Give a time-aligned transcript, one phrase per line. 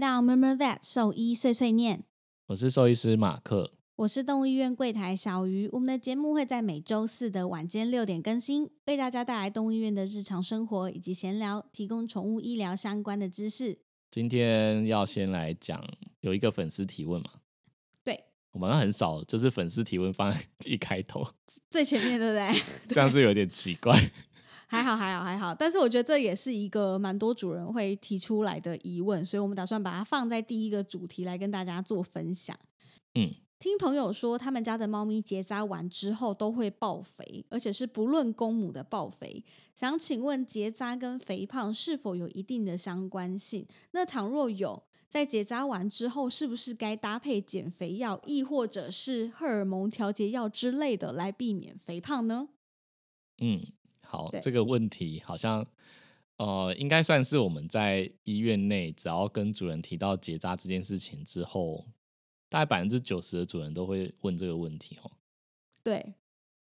[0.00, 2.04] 到 Murmur Vet 兽医碎碎念，
[2.46, 3.74] 我是兽医师马克。
[3.96, 5.68] 我是动物医院柜台小鱼。
[5.72, 13.78] 我们的节目会在每周四的晚间六点更新，为大家带来动物医院的日常生活以及闲聊，提供宠物医疗相关的知识。
[14.10, 15.86] 今天要先来讲
[16.20, 17.28] 有一个粉丝提问嘛？
[18.02, 21.22] 对，我们很少就是粉丝提问放在 一开头，
[21.68, 22.62] 最前面对不对？
[22.88, 24.10] 这样是有点奇怪。
[24.70, 32.56] 还好还好还好，但是我觉得这也是一个蛮多主人会提出来的疑问，所以我们打算把它放在第一个主题来跟大家做分享。
[33.14, 33.28] 嗯，
[33.58, 39.44] 听朋友说，他们家的猫咪结扎完之后都会爆肥，而且是不论公母的爆肥。
[39.74, 43.66] 想请问结扎跟肥胖是否有一定的相关性？
[43.90, 52.48] 那倘若有，在结扎完之后，是不是该搭配减肥药，亦或者是荷尔蒙调节药之类的来避免肥胖呢？
[53.42, 53.60] 嗯，
[54.10, 55.64] 好对，这个问题好像
[56.38, 61.86] 呃，应该算是我们在医院内，只要跟主人提到结扎这件事情之后，
[62.48, 65.10] 大概百分之九十的主人都会问这个问题哦。
[65.84, 66.14] 对，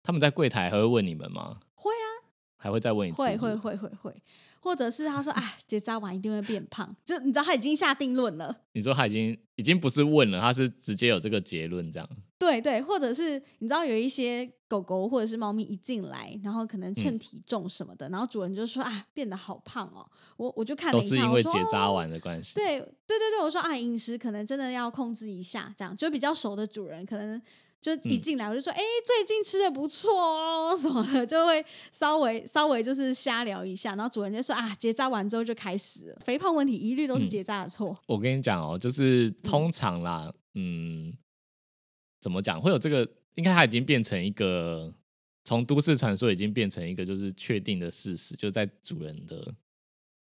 [0.02, 1.61] 他们在柜台还会问你们吗？
[1.74, 2.27] 会啊。
[2.58, 3.19] 还会再问一次？
[3.22, 4.22] 会会会会会，
[4.60, 8.54] 或者是他说啊，结扎完一定会变胖，就你知道他已经下定论了。
[8.72, 12.08] 你说他已经已经不是问了，他是直接有这个结论这样。
[12.38, 20.06] 对对，或者是你知道有一些狗狗或者是猫咪一进来，然后可能称体重什么的，然后主人就说啊，变得好胖哦。
[20.36, 22.55] 我我就看了一下，都是因为结扎哦完的关系。
[22.55, 27.40] 对对对对，我说啊，饮食可能真的要控制一下，这样就比较熟的主人可能。
[27.81, 37.97] 就一嗯进来我就说，哎、最近吃的不错哦，什么的，就会稍微稍微就是瞎聊一下，然后主人就说啊，结扎完之后就开始了，肥胖问题一律都是嗯结扎的错。
[38.07, 41.13] 我跟你讲哦，就是通常啦，嗯，
[42.20, 43.09] 怎么讲会有这个？
[43.37, 44.91] 应该它已经变成一个
[45.45, 49.55] 从都市传说已经变成一个就是确定的事实，就在主人的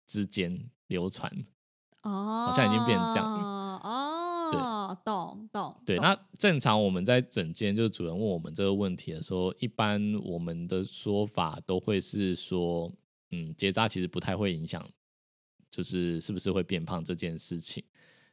[0.06, 1.30] 之间流传。
[2.00, 3.80] 哦，好像已经变成这样哦，
[5.04, 5.74] 懂懂。
[5.84, 12.90] 对，那正常我们在整间，就是主人问我们这个问题的时候，一般我们的说法都会是说，
[13.30, 14.86] 嗯，结扎其实不太会影响，
[15.70, 17.82] 就是是不是会变胖这件事情。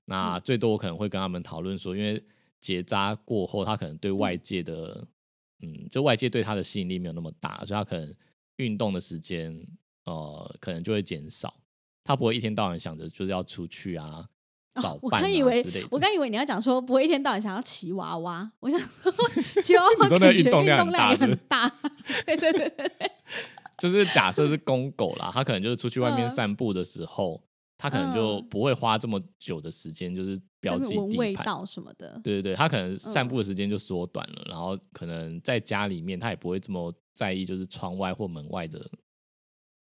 [0.05, 2.23] 那嗯最多我可能会跟他们讨论说，因为
[2.59, 5.07] 结扎过后，他可能对外界的，
[5.61, 8.13] 嗯，就外界对他的吸引力没有那么大，所以他可能
[8.57, 9.55] 运动的时间，
[10.05, 11.53] 呃，可能就会减少。
[12.03, 14.27] 他不会一天到晚想着就是要出去啊。
[15.01, 19.11] 我刚以为我刚以为你要讲说不会一天到晚想要骑娃娃，我想 说
[19.61, 22.23] 骑娃娃你说那个感觉运动量也很大很大。
[22.25, 23.11] 对对对对对，
[23.77, 27.41] 就是假设是公狗啦，它可能就是出去外面嗯散步的时候，
[27.77, 31.07] 它可能就嗯不会花这么久的时间，就是标记地盘。
[31.17, 32.19] 味道什么的。
[32.23, 38.79] 对对对，它可能散嗯步的时间就缩短了，然后可能在家里面，它也不会这么在意，就是窗外或门外的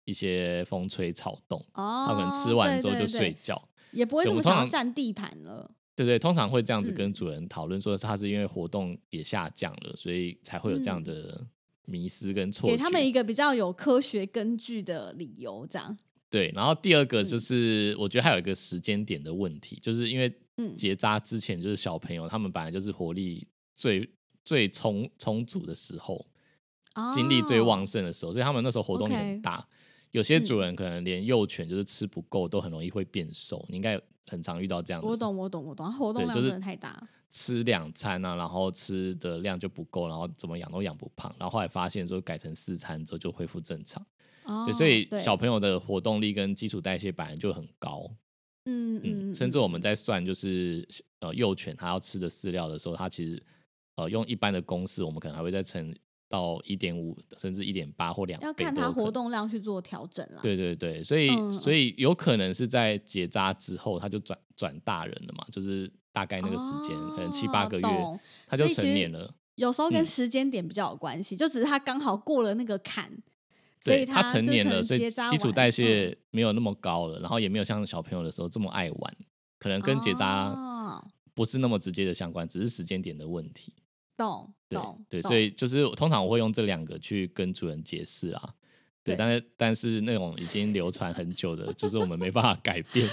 [0.04, 1.58] 一些风吹草动。
[1.74, 3.62] 哦，它可能吃完之后就睡觉。
[3.94, 5.72] 也不会这么想要占地盘了。
[5.96, 11.48] 对对，通常会这样子嗯跟主人讨论说，他是因为活动也下降了，所以才会有这样嗯的
[11.86, 12.76] 迷失跟错觉。
[12.76, 15.96] 给他们一个比较有科学根据的理由，这样。
[16.32, 24.10] 对，然后第二个就嗯是，我觉得还有一个时间点的问题，就是因为嗯结扎之前，就是小朋友他们本来就是活力最
[24.44, 26.26] 最充充足的时候，
[27.14, 29.64] 精力最旺哦盛的时候，所以他们那时候活动力很大。
[30.14, 33.64] 有些主嗯人可能连幼犬就是吃不够，都很容易会变瘦。
[33.68, 37.08] 你应该很常遇到这样的，我懂，我懂，我懂，活动量太大。
[37.30, 44.06] 吃两餐啊，然后吃的量就不够，然后怎么养都养不胖，然后后来发现说改成四餐之后就恢复正常。
[44.44, 48.08] 哦，对，所以小朋友的活动力跟基础代谢本来就很高。
[48.66, 50.88] 嗯嗯，嗯，甚至我们在算就是
[51.22, 53.42] 呃幼犬它要吃的饲料的时候，它其实
[53.96, 55.92] 呃用一般的公式，我们可能还会再乘
[56.34, 58.96] 到一点五甚至一点八或两要看都有可能。
[58.96, 60.40] 它活动量去做调整了。
[60.42, 69.32] 对对对，所以、嗯所以有可能是在结扎之后，它就转转大人了嘛，就是大概那个时间，可能七八哦个月懂，它就成年了。
[69.54, 73.12] 有时候跟嗯时间点比较有关系，就只是他刚好过了那个坎，
[73.80, 79.16] 所以对，它成年了，所以基础代嗯谢没有那么高了，然后也没有像小朋友的时候这么爱玩，
[79.60, 83.72] 可能跟结扎哦不是那么直接的相关，只是时间点的问题。
[84.16, 88.54] 懂对懂对，所以就是通常我会用这两个去跟主人解释啊。
[89.04, 93.08] 对，对但是但是那种已经流传很久的，就是我们没办法改变。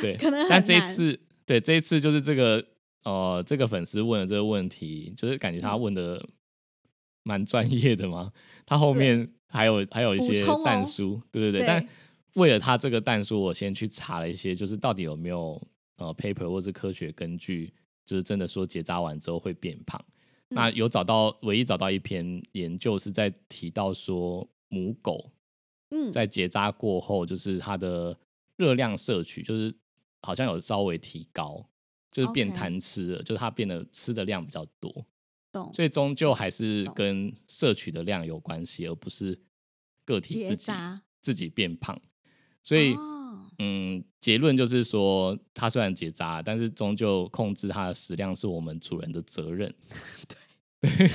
[0.00, 2.64] 对， 可能但这一次，对这一次就是这个
[3.02, 6.24] 呃，这个粉丝问的这个问题，就是感觉他嗯问的
[7.24, 8.32] 蛮专业的嘛。
[8.64, 11.60] 他后面还有还有一些补充哦弹书，对对对。
[11.62, 11.88] 对但
[12.34, 15.60] 为了他这个弹书，我先去查了一些，就是到底有没有
[15.96, 17.74] 呃 paper 或是科学根据，
[18.06, 20.00] 就是真的说结扎完之后会变胖。
[20.54, 25.30] 那嗯有找到，唯一找到一篇研究是在提到说，母狗
[25.90, 28.16] 嗯，在结扎过后，就是它的
[28.56, 29.74] 热量摄取，就是
[30.22, 31.68] 好像有稍微提高，
[32.10, 35.04] 就是变贪吃了，就是它变得吃的量比较多，
[35.52, 35.70] 懂。
[35.72, 39.38] 所以终究还是跟摄取的量有关系，而不是
[40.04, 40.72] 个体自己，
[41.20, 42.00] 自己变胖。
[42.62, 43.11] 所以，哦
[43.58, 49.72] 嗯，结论就是说，它虽然结扎，但是终究控制它的食量是我们主人的责任。
[50.80, 51.10] 对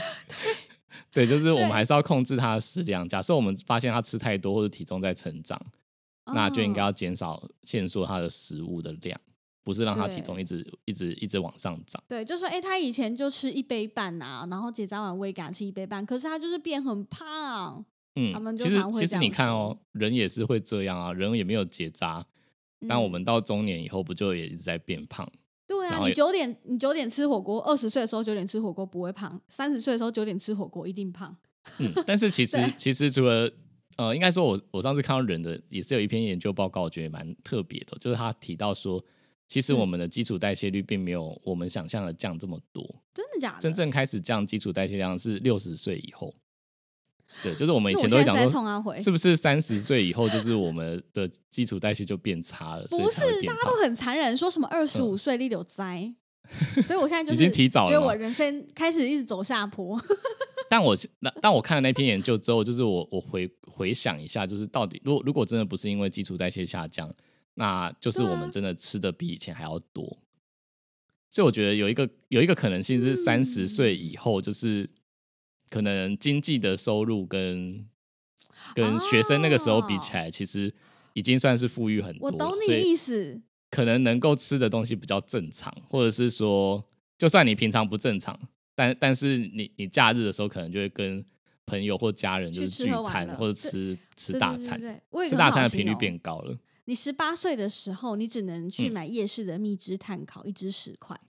[1.11, 3.07] 对，就是我们对还是要控制它的食量。
[3.07, 5.59] 假设我们发现它吃太多或者体重在成长，
[6.33, 9.19] 那就应该哦要减少限缩它的食物的量，
[9.63, 12.01] 不是让它体重一直一直一直往上涨。
[12.07, 17.83] 对，就说哎、诶他以前就吃一杯半啊，然后结扎完胃感吃一杯半，可是他就是变很胖。
[18.17, 22.25] 嗯他们，就其实其实你看哦，人也是会这样啊，人也没有结扎，
[22.87, 25.31] 但我嗯们到中年以后不就也一直在变胖？
[25.67, 31.35] 对啊，你九点你九点吃火锅，二十岁的时候九点吃火锅不会胖，三十岁的时候九点吃火锅一定胖。
[31.79, 33.51] 嗯，但是其 实其实除了
[33.97, 39.03] 呃，应该说我我上次看到人的也是有一篇研究报告，我觉得蛮特别的，就是他提到说，
[39.47, 42.83] 其实嗯我们的基础代谢率并没有我们想象的降这么多，
[43.13, 43.59] 真的假的？
[43.59, 46.33] 真正开始降基础代谢量是六十岁以后。
[47.43, 56.13] 对，就是我们以前都讲说，是不是三十岁以后就是我们的基础代谢就变差了，不是，大家都很残忍，说什么二十五岁立有灾，
[56.83, 59.99] 所以我现在就已是经提早了吗觉得我人生开始一直走下坡。
[60.69, 67.13] 但我那但我看了那篇研究之后，就是我我回回想一下，就是到底如果如果真的不是因为基础代谢下降，
[67.53, 70.05] 那就是我们真的吃的比以前还要多。
[71.29, 74.89] 所以我觉得有一个有一个可能性是三十嗯岁以后，就是
[75.69, 77.85] 可能经济的收入跟
[78.73, 80.73] 跟学生那个时候比起来，其实
[81.13, 82.27] 已经算是富裕很多。
[82.27, 86.83] 我懂你意思，可能能够吃的东西比较正常，或者是说，
[87.17, 88.39] 就算你平常不正常，
[88.75, 91.23] 但但是你你假日的时候可能就会跟
[91.65, 94.79] 朋友或家人就是聚餐或者吃吃大餐，
[95.29, 96.57] 吃大餐的频率变高了。
[96.85, 101.19] 你十八岁的时候，你只能去嗯买夜市的蜜汁碳烤，一只十块，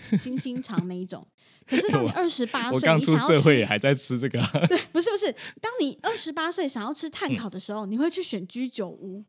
[0.18, 1.26] 星星肠那一种。
[1.66, 5.30] 可是当你 我二十八岁，我刚出社会也还在吃这个、啊， 对，不是不是，
[5.60, 9.22] 当你二十八岁想要吃炭嗯烤的时候，你会去选居酒屋，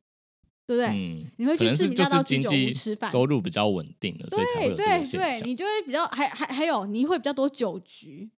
[0.66, 0.88] 对不对？
[0.88, 5.42] 嗯，你会去市民大道居酒屋吃饭收入比较稳定了，所以才会对对对。
[5.42, 8.30] 你就会比较还还还有你会比较多酒局，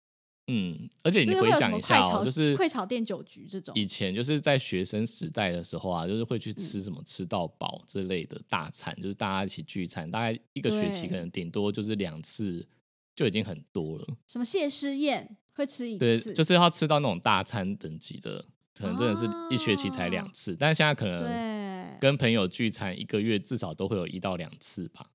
[0.54, 3.74] 嗯，而且你回想一下哦，就是快炒店酒局这种。
[3.74, 12.68] 以前就是在学生时代的时候啊，就是会嗯去吃什么吃到饱之类的大餐，就是大家一起聚餐，大概一个学期可能顶多就是两次
[13.16, 14.08] 就已经很多了。
[14.28, 18.44] 什么谢师宴会吃一对，次，就是要吃到那种大餐等级的，
[18.76, 21.62] 可能真的是一学期才两哦次，但是现在可能对。
[22.00, 25.12] 跟朋友聚餐一个月至少都会有一到两次吧。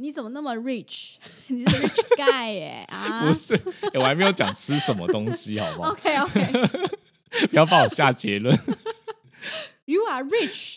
[0.00, 1.16] 你怎么那么 rich？
[1.48, 5.90] 你是 rich guy 耶啊不是、欸我还没有讲吃什么东西，好不好？？
[5.92, 6.88] OK OK，
[7.48, 8.56] 不要帮我下结论。
[9.84, 10.76] You are rich。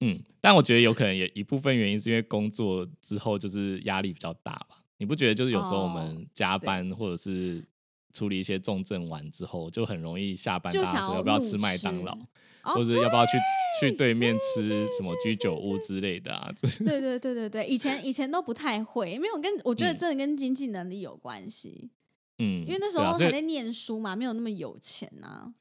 [0.00, 4.82] 嗯，但我觉得有可能也一部分原因是因为工作之后就是压力比较大吧。
[4.98, 7.62] 你不觉得就是有时候我哦们加班或者是
[8.12, 12.16] 处理一些重症完之后，就很容易下班就大家说要不要吃麦当劳，
[12.64, 13.32] 哦或者要不要去
[13.80, 16.52] 去对面吃什么居酒屋之类的啊？
[16.60, 21.90] 这对对对对对，以前以前都不太会，没有跟我觉得嗯真的跟经济能力有关系，
[22.38, 25.52] 嗯，因为那时候还在念书嘛，没有那么有钱呐、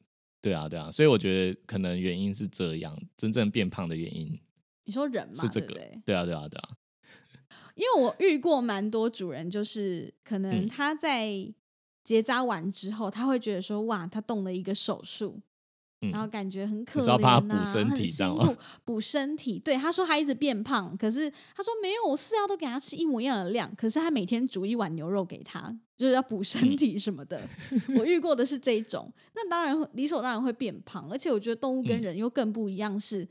[0.41, 4.39] 对啊对啊，所以我觉得可能原因是这样，真正变胖的原因
[4.85, 6.69] 你说人嘛，是这个对对？，对啊对啊对啊，
[7.75, 11.51] 因为我遇过蛮多主人，就是可能嗯他在
[12.03, 15.39] 结扎完之后，他会觉得说，哇，他动了一个手术，
[16.03, 19.59] 嗯，然后感觉很可怜、啊，是要帮他补身体很这样吗辛苦，补身体。
[19.59, 27.41] 对，他说他一直变胖，可是他说没有，我饲料都给他吃一模一样的量，可是他每天煮一碗牛肉给他，就是要补身嗯体什么的。
[27.97, 33.27] 我遇过的是这一种，那当然会理所当然会变胖，而且我觉得动物跟嗯人又更不一样是。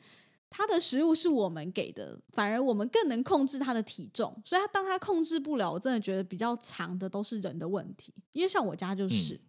[0.54, 8.12] 它的食物是我们给的，反而我们更能控制它的体重，所以它当它控制不了，我真的觉得比较长的都是人的问题。
[8.32, 9.40] 因为像我家就是，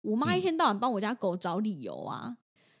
[0.00, 2.34] 我妈一嗯天到晚帮我家狗找理由啊，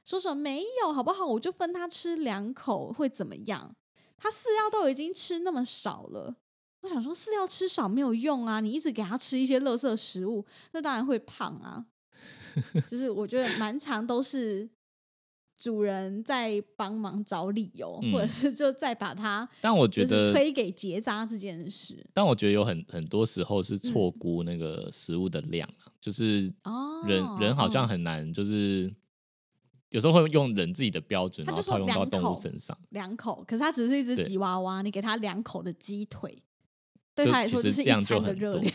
[0.04, 3.74] 说什么没有好不好，我就分他吃两口会怎么样？
[4.16, 6.36] 他饲料都已经吃那么少了，
[6.82, 11.86] 我想说饲料吃少没有用啊，你一直给它吃一些垃圾食物，那当然会胖啊。
[12.88, 14.68] 就是我觉得蛮长都是
[15.56, 22.04] 主人在帮忙找理由，或者嗯是就再把它但我觉得，推给结扎这件事。
[22.12, 26.52] 但我觉得有很很多时候是错估那个食物的量啊，就是
[27.06, 28.92] 人人好像嗯很难，就是
[29.90, 32.76] 有时候会用人自己的标准，然后套用到两动物身上。
[32.90, 36.42] 两口，可是它只是一只吉娃娃，你给它两口的鸡腿，
[37.14, 38.74] 对它来说就是一其实量就餐的热量。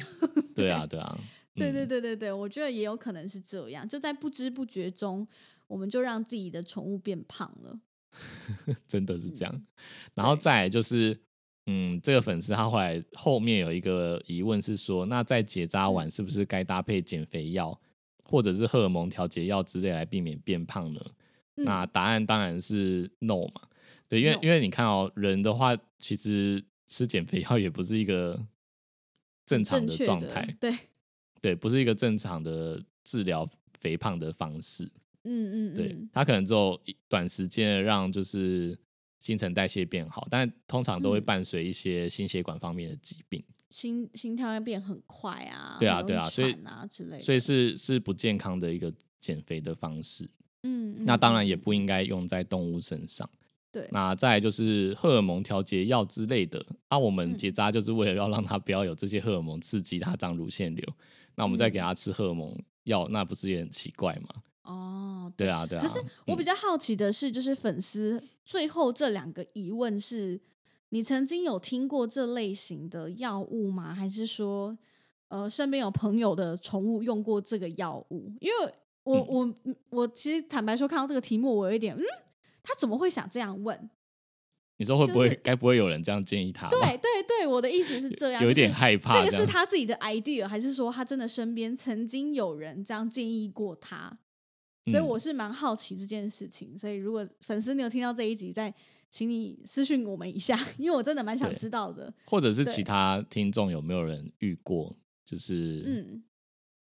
[0.54, 1.18] 对啊，对啊，
[1.54, 5.28] 对对嗯对对对，我觉得也有可能是这样，就在不知不觉中，
[5.68, 7.80] 我们就让自己的宠物变胖了。
[8.88, 9.66] 真的是这样。
[10.14, 11.18] 然后再来就是，
[11.66, 17.78] 嗯，这个粉丝他后来后面有一个疑问是说，那在结扎嗯完是不是该搭配减肥药
[18.26, 21.00] 或者是荷尔蒙调节药之类来避免变胖呢？
[21.56, 23.62] 那嗯答案当然是 no 嘛。
[24.08, 28.46] 对，因为因为你看哦，人的话其实吃减肥药也不是一个
[29.46, 30.72] 正常的状态，对，
[31.42, 34.84] 对，不是一个正常的治疗肥胖的方式。
[35.24, 38.78] 嗯嗯对嗯，，它可能只有短时间的让就是
[39.18, 43.44] 新陈代谢变好，但通常都会嗯伴随一些心血管方面的疾病，
[43.76, 48.90] 心心跳要变很快啊，对啊对啊所以啊之类的，所以是是不健康的一个
[49.20, 50.30] 减肥的方式。
[50.64, 53.30] 嗯，那当然嗯也不应该用在动物身上。
[53.74, 60.94] 对，那再来就是荷尔蒙调节药之类的，那、我们嗯结扎就是为了要让它不要有这些荷尔蒙刺激它长乳腺瘤，
[61.36, 64.30] 那我们再给嗯它吃荷尔蒙药，那不是也很奇怪吗？
[64.64, 65.82] 哦，对啊，对啊。
[65.82, 70.40] 可是我比嗯较好奇的是，就是粉丝最后这两个疑问是：
[70.96, 73.94] 你曾经有听过这类型的药物吗？
[73.94, 74.78] 还是说，
[75.28, 78.32] 呃，身边有朋友的宠物用过这个药物？
[78.40, 78.74] 因为
[79.04, 82.02] 我、嗯我我其实坦白说，看到这个题目，我有一点，嗯，
[82.64, 83.90] 他怎么会想这样问？
[84.78, 86.70] 你说会不会就是该不会有人这样建议他？
[86.70, 94.18] 对对对，我的意思是这样，有一点害怕这个是他自己的 idea，还是说他真的身边曾经有人这样建议过他？
[94.90, 96.80] 所以嗯我是蛮好奇这件事情。
[96.80, 98.74] 所以如果粉丝你有听到这一集，再
[99.16, 102.14] 请你私讯我们一下， 因为我真的蛮想知道的。
[102.26, 104.94] 或者是其他听众有没有人遇过，
[105.26, 106.24] 就是嗯，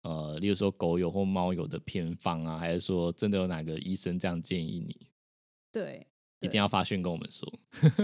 [0.03, 5.09] 呃，例如说狗友或猫友的偏方啊，还是说真的有哪个医生这样建议你，
[5.73, 6.07] 对，
[6.39, 7.53] 一定要发讯跟我们说。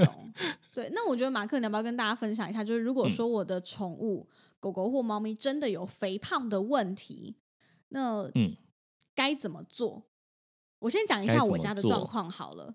[0.04, 0.32] 懂。
[0.74, 2.64] 对，那我觉得马克，你要不要跟大家分享一下？
[2.64, 4.28] 就是如果嗯说我的宠物、
[4.58, 7.36] 狗狗或猫咪真的有肥胖的问题，
[7.90, 8.56] 那嗯
[9.14, 10.02] 该怎么做？
[10.80, 12.74] 我先讲一下我家的状做况好了。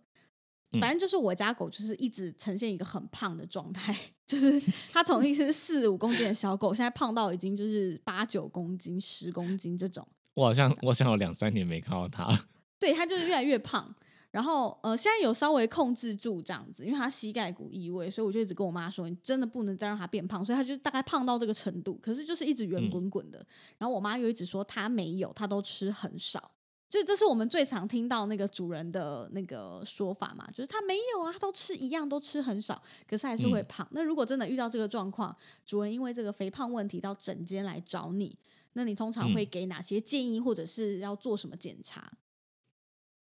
[0.74, 4.62] 嗯反正就是我家狗就是一直呈现一个很胖的状态， 就是
[4.92, 10.08] 它从一只四五公斤的小狗，现在胖到已经就是八九公斤、十公斤这种。
[10.34, 12.40] 我好像我好像有两三年没看到它。
[12.80, 13.94] 对，它就是越来越胖。
[14.32, 20.44] 然后呃，现在有稍微控制住这样子，因为它膝盖骨移位，所以我就一直跟我妈说，你真的不能再让它变胖。
[20.44, 23.46] 所以它就大概胖到这个程度，可是就是一直圆嗯滚滚的。
[23.78, 26.50] 然后我妈又一直说它没有，它都吃很少。
[26.92, 33.88] 就这是我们最常听到那个主人的那个说法嘛，就是他没有啊，它都吃一样，都吃很少，可是还是会嗯胖。
[33.92, 35.34] 那如果真的遇到这个状况，
[35.66, 38.38] 主人因为这个肥胖问题到诊间来找你，
[38.74, 42.12] 那你通常会嗯给哪些建议，或者是要做什么检查？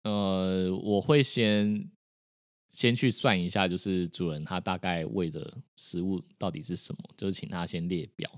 [0.04, 1.90] 呃，我会先
[2.70, 8.30] 先去算一下，就是主人他大概喂的食物到底是什么，就是请他先列表。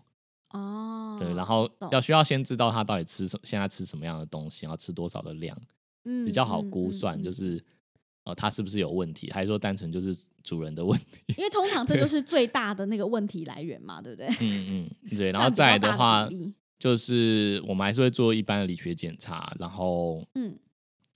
[0.51, 5.57] 哦，对，然后要需要先知道他到底吃什，现在吃什么样的东西，要吃多少的量，
[6.05, 7.65] 嗯比较好估算，就嗯是
[8.25, 11.35] 呃，他是不是有问题，还是说单纯就是主人的问题？
[11.37, 14.27] 因为通常这 就是最大的那个问题来源嘛，对不对？
[14.41, 16.29] 嗯嗯， 对，然后再来的话
[16.79, 20.57] 就是我们还是会做一般的理学检查，然后嗯，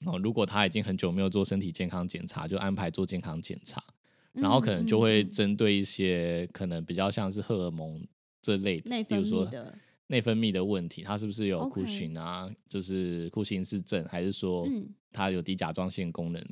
[0.05, 3.83] 哦，如果他已经很久没有做身体健康检查，就安排做健康检查，
[4.33, 8.05] 然后可能就会针对一些可能比较像是荷尔蒙
[8.42, 16.44] 这类的，内分比如说泌的，内分泌的问题，它是不是有库欣啊就是库欣氏症，还是说嗯它有低甲状腺功能？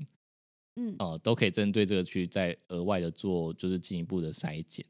[0.76, 4.86] 嗯，哦、都可以针对这个去再额外的做，就是进一步的筛检。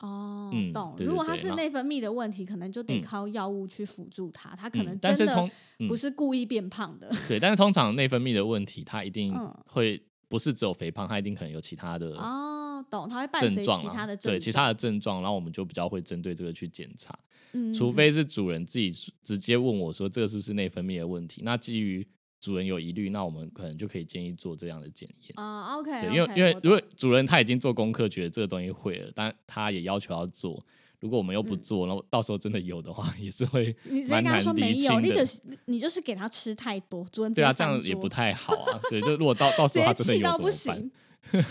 [0.00, 0.94] 哦嗯，懂。
[0.96, 5.50] 对如果它对对然后是内分泌的问题，可能就得嗯靠药物去辅助它，它可嗯能真的
[5.86, 7.10] 不嗯是故意变胖的。
[7.28, 12.59] 对，但是通常内分泌的问题，它一定 嗯会不是只有肥胖，它一定可能有其他的哦，
[12.90, 17.16] 懂，它会伴症随其他的症对其他的症状，然后我们就比较会针对这个去检查。
[17.52, 18.92] 嗯，除嗯非是主人自己
[19.22, 22.06] 直接问我说这个是不是内分泌的问题，那基于
[22.40, 25.32] 主人有疑虑，那我们可能就可以建议做这样的检验。
[25.34, 30.64] 啊，OK，对，因为因为如果主人他已经做功课，觉得这个东西会了，但他也要求要做，
[31.00, 38.78] 如果我们又不嗯做，然后到时候真的有的话， 也是会你直接跟他蛮难厘说没有，清的你就是你就是给他吃太多，主人对啊，这样也不太好啊。
[38.88, 40.90] 对，就如果到 到时候他真的有怎么办？
[41.30, 41.42] 行。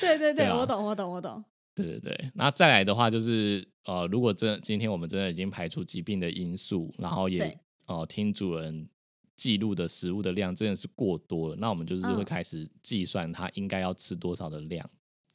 [0.00, 1.44] 对对对，对啊我懂我懂我懂。
[1.74, 7.44] 对对对，那再来的话就是呃，如果真今天我们真的已经排除疾病的因素，然后也
[7.86, 8.88] 哦、呃听主人
[9.36, 14.90] 记录的食物的量真的是过多了，那我们就是会嗯开始计算他应该要吃多少的量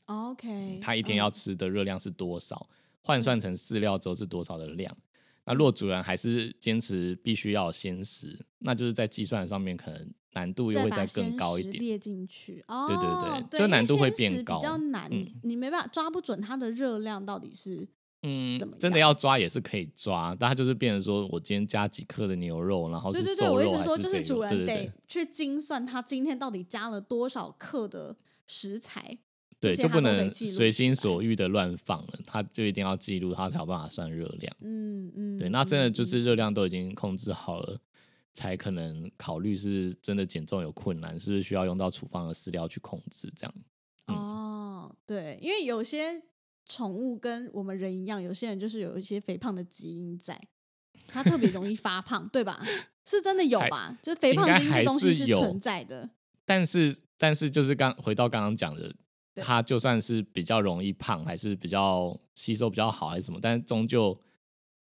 [0.08, 2.70] ，OK，他一天要嗯吃的热量是多少，
[3.02, 4.94] 换算成饲料之后是多少的量。
[5.46, 11.84] 那如果主人还是坚持必须要有鲜食，那就是在计算上面可能难度又会再更高一点。
[11.84, 12.64] 列进去。
[12.68, 17.88] 哦，对对对这难度会变高比较难，嗯你没办法抓不准它的热量到底是
[18.24, 28.16] 嗯怎么，真的要抓也是可以抓，但它就是变成说我今天加几克的牛肉，然后是对对对，我意思说，就是主人得去精算他今天到底加了多少克的
[28.48, 29.18] 食材，
[29.60, 34.56] 对，就不能随心所欲的乱放了，它就一定要记录，它才有办法算热量。
[34.62, 37.80] 嗯嗯，对，那真的就嗯是热量都已经控制好了，
[38.34, 43.54] 才可能考虑是真的减重有困难，是不是需要用到处方的饲料去控制这样？
[44.08, 46.22] 嗯哦，对，因为有些
[46.66, 50.42] 宠物跟我们人一样，有些人就是有一些肥胖的基因在，
[51.08, 52.62] 它特别容易发胖，对吧？
[53.06, 53.98] 是真的有吧？
[54.02, 56.10] 就是肥胖基因这东西是存在的。
[56.46, 58.94] 但是但是就是刚回到刚刚讲的，
[59.36, 64.18] 它就算是比较容易胖，还是比较吸收比较好，还是什么，但是终究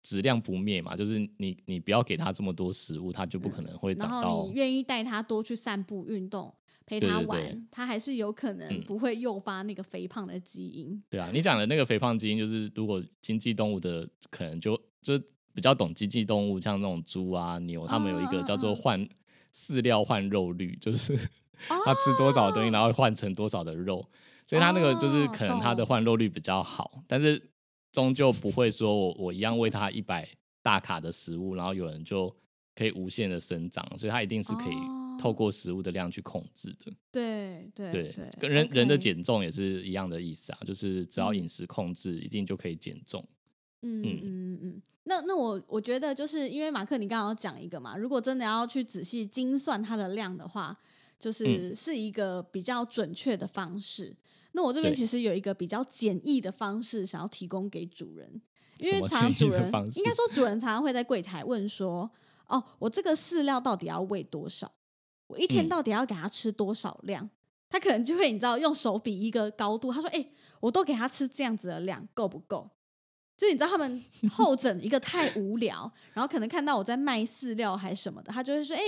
[0.04, 6.54] 质量不灭嘛，就是你你不要给它这么多食物，它就不可能会嗯然后长到你愿意带它多去散步、运动，
[6.86, 8.84] 陪它玩，它还是有可能嗯。
[8.86, 11.02] 不会诱发那个肥胖的基因。
[11.10, 15.20] 对啊，你讲的那个肥胖基因，就是如果经济动物的可能就就
[15.54, 19.08] 比较懂经济动物，像那种猪啊、牛，它们有一个叫做换
[19.54, 21.16] 饲料换肉率，就是
[21.68, 24.04] 它吃多少东西，然后换成多少的肉，
[24.48, 25.88] 所以它那个就是哦可能它的懂。
[25.88, 27.52] 换肉率比较好，但是
[27.92, 30.28] 终究不会说我我一样喂它一百
[30.62, 32.34] 大卡的食物，然后有人就
[32.76, 34.76] 可以无限的生长，所以它一定是可以
[35.20, 36.92] 透哦过食物的量去控制的。
[37.12, 43.24] 对对对对，跟人人的减重也是一样的意思啊，就是只要嗯饮食控制，一定就可以减重。
[43.82, 50.86] 嗯嗯嗯嗯嗯，那那我我觉得就是因为马克你刚刚有讲一个嘛，如果真的要去仔细精算它的量的话，嗯
[51.20, 54.16] 就是是一个比较准确的方式。
[54.54, 58.42] 那我这边其实有一个比较简易的方式，想要提供给主人，
[58.78, 62.10] 因为常常主人应该说主人常常会在柜台问说，
[62.48, 64.72] 哦，我这个饲料到底要喂多少？
[65.28, 67.30] 我一天嗯到底要给它吃多少量？
[67.70, 70.28] 他可能就会你知道用手比一个高度，他说：“哎、
[70.60, 72.70] 我都给他吃这样子的量，够不够？”
[73.38, 78.82] 就你知道他们候诊一个太无聊，然后可能看到我在卖饲料还什么的，他就会说：“哎、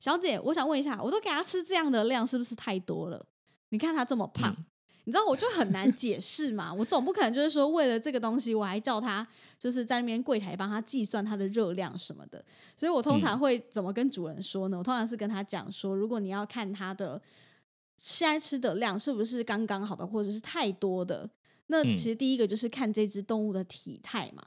[0.00, 3.24] 小姐，我想问一下，我都给他吃这样的量，是不是太多了？
[3.68, 4.52] 你看他这么胖。
[4.58, 4.64] 嗯
[5.04, 9.26] 你知道我就很难解释嘛，我总不可能就是说为了这个东西，我还叫他
[9.58, 12.42] 就是在那边柜台帮他计算它的热量什么的，
[12.76, 13.38] 所以我通常嗯。
[13.38, 14.78] 会怎么跟主人说呢？
[14.78, 17.20] 我通常是跟他讲说，如果你要看它的
[17.98, 21.28] 现在吃的量是不是刚刚好的，或者是太多的，
[21.66, 21.92] 那嗯。
[21.92, 24.42] 其实第一个就是看这只动物的体态嘛，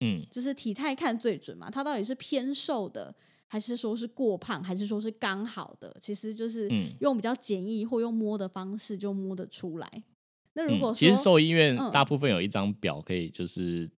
[0.00, 3.14] 嗯，就是体态看最准嘛，它到底是偏瘦的，
[3.48, 5.96] 还是说是过胖，还是说是刚好的？
[6.00, 10.04] 其实就是嗯用比较简易或用摸的方式就摸得出来。
[10.52, 13.90] 那如果其实兽医院嗯大部分有一张表可以就是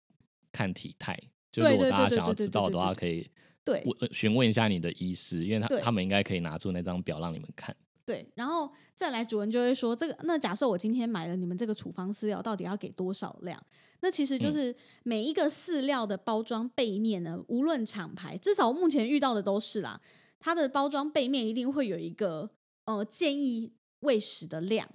[0.52, 1.18] 看体态，
[1.50, 3.28] 就对如果大家想要知道的话，可以
[3.64, 7.74] 对问呃询问一下你的医师，因为他他们应该可以拿出那张表让你们看。
[8.10, 13.64] 对，然后再来主人就会说，这个那假设我今天买了你们这个处方饲料，到底要给多少量？
[14.00, 20.00] 那其实就嗯是每一个饲料的包装背面呢，无论厂牌，至少目前遇到的都是啦，
[20.40, 22.50] 它的包装背面一定会有一个
[22.86, 24.90] 呃建议喂食的量，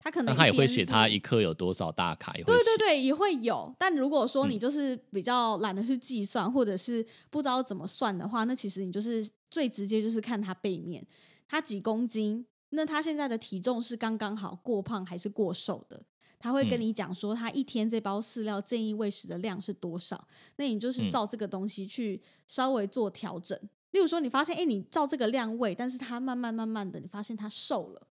[0.00, 3.72] 它可能那他也会写他一克有多少大卡，对对对，也会有。
[3.78, 11.06] 但如果说你嗯就是比较懒得去计算，或者是不知道怎么算的话，那其实你就是最直接就是看它背面，
[11.48, 16.00] 它几公斤，那他现在的体重是刚刚好过胖还是过瘦的。
[16.38, 23.58] 他会跟嗯你讲说，他一天这包饲料建议喂食的量是多少，那你就是嗯照这个东西去稍微做调整。
[23.90, 28.06] 例如说，你发现，哎、你照这个量喂，但是它慢慢慢慢的，你发现它瘦了。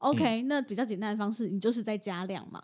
[0.00, 2.62] OK，、那比较简单的方式，你就是在加量嘛。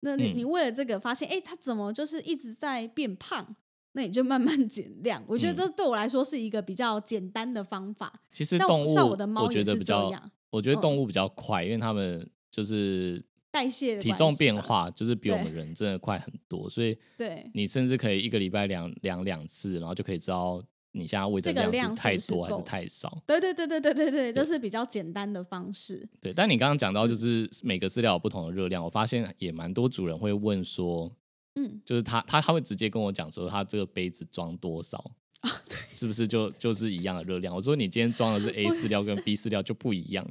[0.00, 3.56] 那你、嗯你为了这个发现，哎、它怎么就是一直在变胖？
[3.98, 5.20] 那你就慢慢 减量。
[5.26, 8.12] 我觉得嗯这对我来说是一个比较简单的方法。
[8.30, 23.20] 其实动物，像我的猫觉也是得比较这样，我觉得嗯动物比较快，因为它们就是代谢体重变化，就是比我们人真的快很多，所以对你甚至可以一个礼拜量量两次，然后就可以知道你现在喂的这个量是太多还是太少。
[23.26, 26.08] 对对对对对对对，就是比较简单的方式。
[26.20, 31.12] 对，但你刚刚讲到嗯就是每个饲料有不同的热量，我发现也蛮多主人会问说，
[31.54, 34.98] 嗯，就是他他他会直接跟我讲说，他这个杯子装多少，
[35.40, 35.50] 啊
[35.94, 37.54] 是不是就就是一样的热量？
[37.54, 40.24] 我说你今天装的是 A 饲料跟 B 饲料就不一样，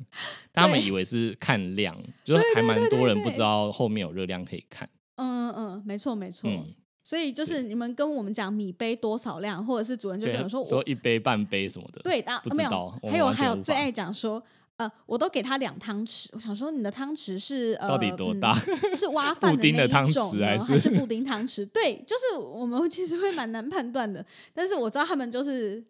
[0.53, 4.89] 他们以为是看量，就是还蛮多人不知道后面有热量可以看。
[5.15, 6.49] 嗯嗯，没错没错。
[6.49, 6.63] 嗯，
[7.03, 14.41] 所以就是你们跟我们讲米杯多少量，或者是主人就跟对我，说我说一杯半杯什么的，对，然不后没有还有还有最爱讲说，
[14.77, 16.27] 呃，我都给他两汤匙。
[16.33, 18.53] 我想说你的汤匙是呃到底多大？
[18.83, 21.65] 嗯是挖饭的那一汤种还是还是布丁汤匙？
[21.67, 24.25] 对，就是我们其实会蛮难判断的。
[24.53, 25.83] 但是我知道他们就是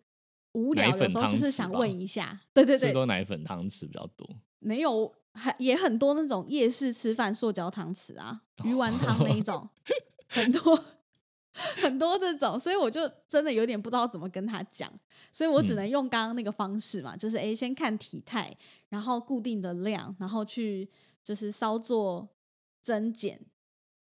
[0.54, 2.40] 无聊，有时候就是想问一下。
[2.54, 4.28] 对对对，最多奶粉汤匙比较多。
[4.60, 9.68] 没有，还也很多那种夜市吃饭塑胶汤匙啊，鱼丸汤那一种，
[10.28, 10.84] 很多
[11.82, 14.92] 很多这种，所以我就真的有点不知道怎么跟他讲，
[15.32, 18.56] 所以我只嗯能用刚刚那个方式嘛，就是诶，先看体态，
[18.90, 20.90] 然后固定的量，然后去
[21.24, 22.28] 就是稍作
[22.84, 23.40] 增减，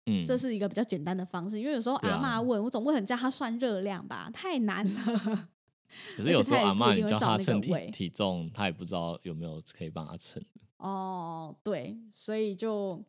[0.07, 1.59] 嗯，这是一个比较简单的方式。
[1.59, 5.49] 因为有时候阿嬷问我，总不可能叫他算热量吧，太难了。
[6.17, 10.45] 可是有时候阿妈嬷你叫她称体位体重，她也不知道有没有可以帮她称。
[10.79, 13.01] 哦，对，所以就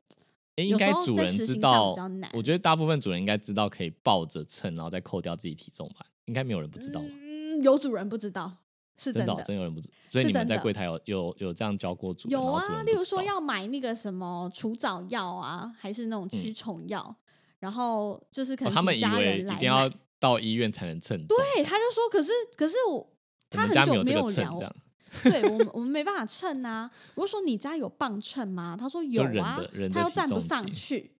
[0.57, 1.95] 诶，应该主人知道
[2.33, 6.05] 我觉得大部分主人应该知道可以抱着称，然后再扣掉自己体重吧？
[6.25, 7.07] 应该没有人不知道吧？
[7.11, 8.51] 嗯，有主人不知道，
[8.97, 9.43] 是真的哦、真的。
[9.45, 12.31] 真有人不知，所以你们在柜台有有有这样教过主人？
[12.31, 17.15] 有啊，例如说要买那个什么除藻药啊，还是那种驱虫药，
[17.59, 19.41] 然后就是可能他们以为。
[19.41, 19.89] 一定要
[20.19, 23.07] 到医院才能称，对，他就说，可是可是我我
[23.51, 24.75] 他很们家没有久没有这个秤，量这，样
[25.23, 26.89] 对我们我们没办法称啊。
[27.15, 28.75] 我就说你家有磅秤吗？
[28.80, 29.62] 他说有啊，
[29.93, 31.13] 他又站不上去。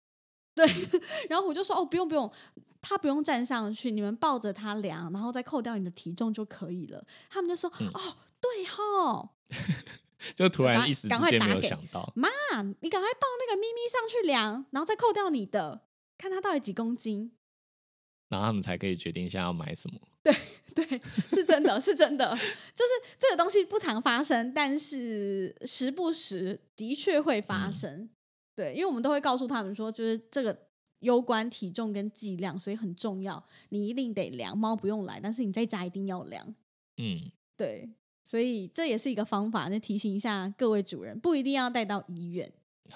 [0.56, 0.66] 对，
[1.30, 2.32] 然后我就说哦，不用不用，
[2.82, 7.06] 他不用站上去，你们抱着他量，然后再扣掉你的体重就可以了。
[7.30, 8.02] 他们就说、嗯哦，
[8.42, 9.30] 对哈，
[10.36, 12.28] 就突然一时赶之间没有想到，妈，
[12.80, 15.82] 你赶快抱那个咪咪上去量，然后再扣掉你的，
[16.18, 17.32] 看他到底几公斤。
[18.30, 20.00] 然后他们才可以决定一下要买什么。
[20.74, 28.10] 对 对，是真的，是真的，就是这个东西不常发生，但是时不时的确会发嗯生。
[28.56, 30.56] 对，因为我们都会告诉他们说，就是这个
[31.00, 34.58] 攸关体重跟剂量，所以很重要，你一定得量。
[34.58, 36.56] 猫不用来，但是你在家一定要量。
[36.98, 37.22] 嗯，
[37.56, 37.90] 对，
[38.24, 42.52] 所以这也是一个方法，那提醒一下各位主人，不一定要带到医院，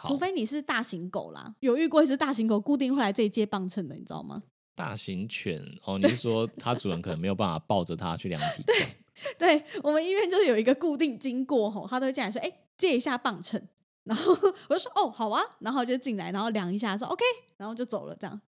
[0.05, 1.55] 除，非你是大型狗啦。
[1.59, 4.43] 有遇过一只大型狗固定会来这一届磅秤的，你知道吗？
[4.81, 8.75] 大型犬哦，你是说它主人可能没有办法抱着它去量体重？
[9.37, 13.61] 对我们医院就是有一个固定经过吼，他都会进来说：“哎、借一下磅秤。”
[14.05, 14.33] 然后
[14.67, 17.23] 我就说：“哦，好啊。”然后就进来，然后量一下，说 “OK”，
[17.57, 18.15] 然后就走了。
[18.19, 18.41] 这样，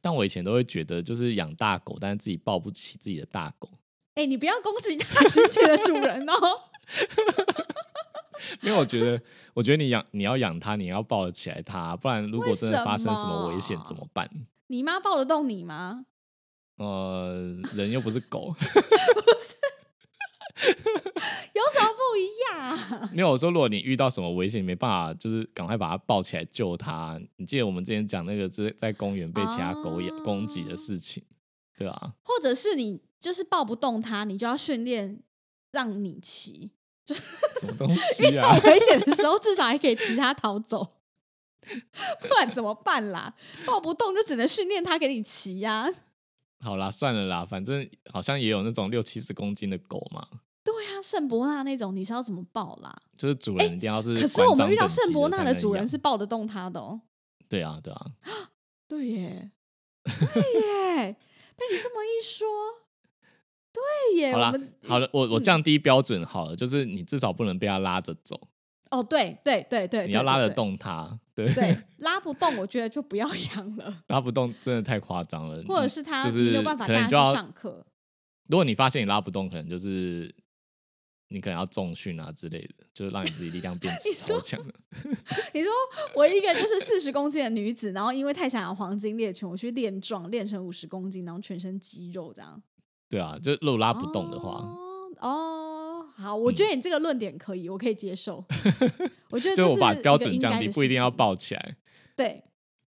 [0.00, 3.68] 但我以前都会觉得，就是养大狗，但是自己抱不起自己的大狗，
[4.14, 6.34] 哎、你不要攻击大型犬的主人哦。
[8.62, 9.20] 因为我觉得，
[9.54, 14.30] 我觉得你养你要养它，你要抱得起来它，不然如果真的发生什么危险怎么办？
[14.70, 16.06] 你妈抱得动你吗？
[16.76, 17.34] 呃，
[17.74, 18.54] 人又不是狗，
[20.62, 23.10] 有什么不一样？
[23.12, 27.20] 没有我说，如果你遇到什么危险，你没办法，就是赶快把它抱起来救它。
[27.36, 31.20] 你记得我们之前讲那个在在公园被其他狗咬、攻击的事情，
[31.76, 35.20] 对啊，或者是你就是抱不动它，你就要训练
[35.72, 36.70] 让你骑。
[37.06, 38.62] 什么东西啊有？
[38.70, 40.99] 危险的时候，至少还可以骑它逃走。
[42.20, 43.34] 不然怎么办啦？
[43.66, 45.88] 抱不动就只能训练它给你骑呀、
[46.60, 50.26] 好啦，算了啦，反正好像也有那种六七十公斤的狗嘛，
[50.64, 52.94] 对啊，圣伯纳那种你是要怎么抱啦？
[53.16, 57.00] 就是主人一定要是、可是我们遇到圣伯纳的的主人是抱得动它的哦。
[57.48, 58.06] 对啊，对啊，
[58.88, 59.50] 对耶，
[60.04, 61.16] 对耶，
[61.56, 62.46] 被你这么一说，
[63.72, 65.42] 对耶，好啦我们，好了，我我嗯。
[65.42, 68.40] 降低标准好了，就是你至少不能被它拉着走，
[68.90, 77.84] 哦，对对对对，你要拉得对，动它，对，对， 拉不动，我觉得就不要养了，拉不动真的太夸张了，或者是它就是你没有办法带它去上课。
[78.48, 80.34] 如果你发现你拉不动，可能就是
[81.28, 83.94] 你可能要重训啊之类的，就是让你自己力量变
[84.42, 84.60] 强。
[85.54, 85.70] 你说
[86.16, 92.60] 我一个就是四十公斤的女子，然后因为太想要黄金猎犬，我去练壮，练成五十公斤，然后全身肌肉这样。
[93.08, 94.76] 对啊，就如果拉不动的话，哦，
[95.20, 95.69] 哦
[96.20, 98.44] 好，我觉得你这个论点可以，我可以接受。
[99.30, 101.76] 我觉得就是我把标准降低，不一定要抱起来。
[102.14, 102.44] 对，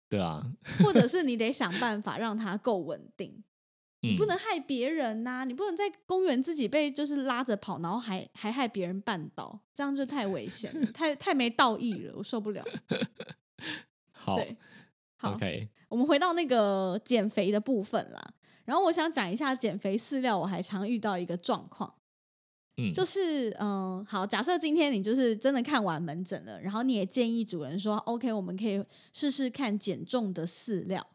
[0.10, 0.44] 对啊，
[0.84, 3.42] 或者 是你得想办法让它够稳定，
[4.02, 12.62] 嗯，不能害别人呐、你不能在公园自己被就是拉着跑，然后还还害别人绊倒，这样就太危险了，太 太没道义了，我受不了。
[14.12, 14.58] 好对，
[15.18, 18.22] 好，OK，我们回到那个减肥的部分啦。
[18.66, 21.94] 然后我想讲一下减肥饲料，我还常遇到一个状况，
[22.78, 31.06] 嗯，就是嗯、呃好，假设今天你就是真的看完门诊了，然后你也建议主人说，OK，我们可以试试看减重的饲料，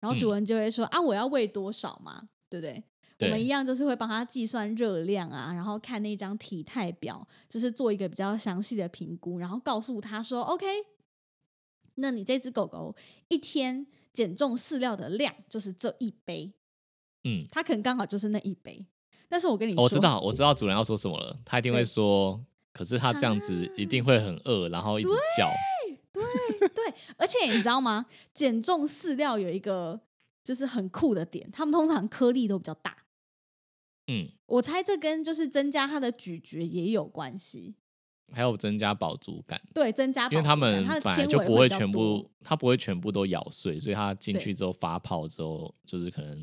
[0.00, 0.34] 然后主嗯。
[0.34, 2.82] 人就会说、啊，我要喂多少嘛，对不对？
[3.20, 10.66] 我们一，样就是会帮他计算热量啊，然后看那张体态表，就是做一个比较详细的评估，然后告诉他说，OK，
[11.94, 12.96] 那你这只狗狗
[13.28, 16.52] 一天减重饲料的量就是这一杯，
[17.22, 18.84] 嗯，它可能刚好就是那一杯。
[19.32, 22.38] 但是我跟你说，我知道，我知道主人要说什么了，他一定会说，
[22.70, 25.50] 可是他这样子一定会很饿，然后一直叫。
[26.12, 28.04] 对对，而且你知道吗？
[28.34, 29.98] 减重饲料有一个
[30.44, 32.94] 就是很酷的点，他们通常颗粒都比较大。
[34.08, 37.76] 嗯，我猜这跟就是增加它的咀嚼也有关系。
[38.34, 46.38] 还有增加饱足感，对，增加因为他们本来就不会全部，它不会全部都咬碎，所以它进去之后发泡之后，就是可能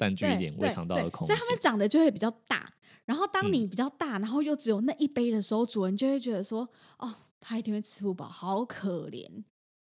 [0.00, 1.44] 占据一点胃肠道的空间所以它。
[1.50, 2.72] 们长得就会比较大。
[3.04, 6.66] 然后当嗯你比较大，然后又只有那一杯的时候，主人就会觉得说
[6.98, 9.28] ：“哦，它一定会吃不饱，好可怜。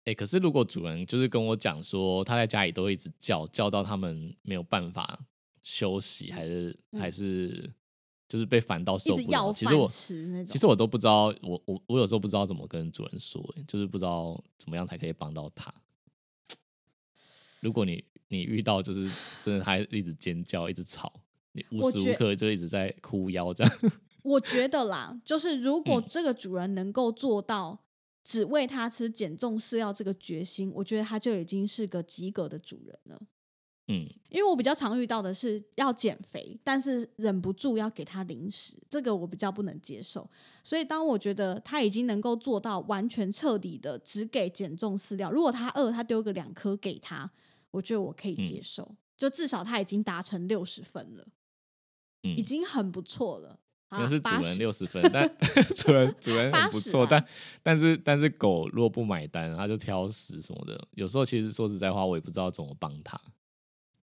[0.06, 5.20] 哎、可是如果主人就是跟我讲说，他在家里都一直叫，叫到他们没有办法
[5.64, 7.70] 休息，还是、嗯还是
[8.30, 9.52] 就是被烦到一受不了。
[9.52, 9.88] 其实我。
[10.46, 15.74] 其实我都不知道，我我我有时候不知道怎么跟主人说、欸就是不知道怎么样才可以帮到他。
[17.62, 19.10] 如果你你遇到就是
[19.44, 21.12] 真的他一直尖叫，一直吵，
[21.54, 23.74] 你无时无刻就一直在哭腰这样。
[24.24, 27.80] 我觉得啦，就是如果嗯这个主人能够做到
[28.24, 33.22] 只喂它吃减重饲料这个决心，我觉得他就已经是个及格的主人了。
[33.90, 40.30] 嗯，因为我比较常遇到的是要减肥，但是忍不住要给他零食，这个我比较不能接受。
[40.62, 47.32] 所以当我觉得他已经能够做到完全彻底的只给减重饲料，如果他饿，他丢个两颗给他，
[47.78, 48.96] 我觉得我可以接嗯受。
[49.16, 51.28] 就至少他已经达成六十分了，
[52.24, 53.60] 嗯已经很不错了。
[53.90, 55.28] 好啦那是主人六十分，但
[55.76, 57.26] 主人主人很不80错，啦但
[57.64, 60.88] 但是但是狗如果不买单，它就挑食什么的。
[60.92, 63.20] 有时候其实说实在话，我也不知道怎么帮它。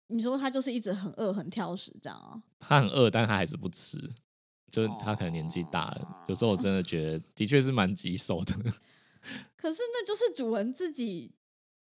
[0.07, 2.41] 你说它就是一直很饿、很挑食这样啊？
[2.59, 3.97] 它很饿，但它还是不吃，
[4.71, 6.25] 就是它可能年纪大了。
[6.27, 8.53] 有时候我真的觉得，的确是蛮棘手的。
[9.57, 11.31] 可是那就是主人自己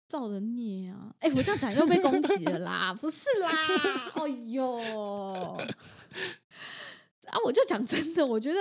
[0.09, 1.15] 造的孽啊！
[1.19, 3.49] 哎、我这样讲又被攻击了啦，不是啦，
[4.15, 4.77] 哎呦，
[7.27, 8.59] 啊，我就讲真的，我觉得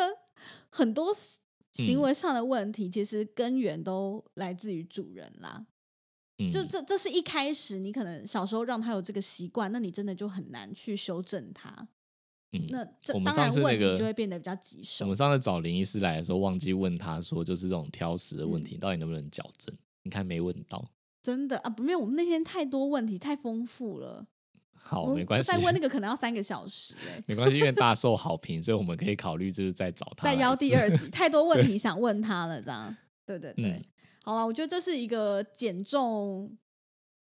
[0.68, 5.66] 很多行嗯为上的问题，其实根源都来自于主人啦。
[6.36, 11.88] 嗯，就这，这是一开始你可能小时候让他有这个习惯，那你真的就很难去修正他。
[12.52, 15.16] 嗯，那这当然问题就会变得比较棘我手们。
[15.16, 19.74] 上次找林医师来的时候，忘记问他说，就是这种挑食的问题，嗯到底能不能矫正？
[20.02, 20.88] 你看没问到。
[21.28, 24.26] 真的啊，不没有，我们那天太多问题，太丰富了。
[24.72, 25.78] 好，没关系，再问那。
[25.80, 33.84] 个可能要三个小时哎、没关系，因为大受好评，所以我们可以考虑就是再找他再邀第二集， 太多问题想问他了，这样，对对对，嗯。
[34.22, 36.56] 好了，我觉得这是一个减重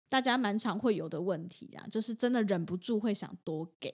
[0.08, 3.92] 大家蛮常会有的问题啊，就是真的忍不住会想多给，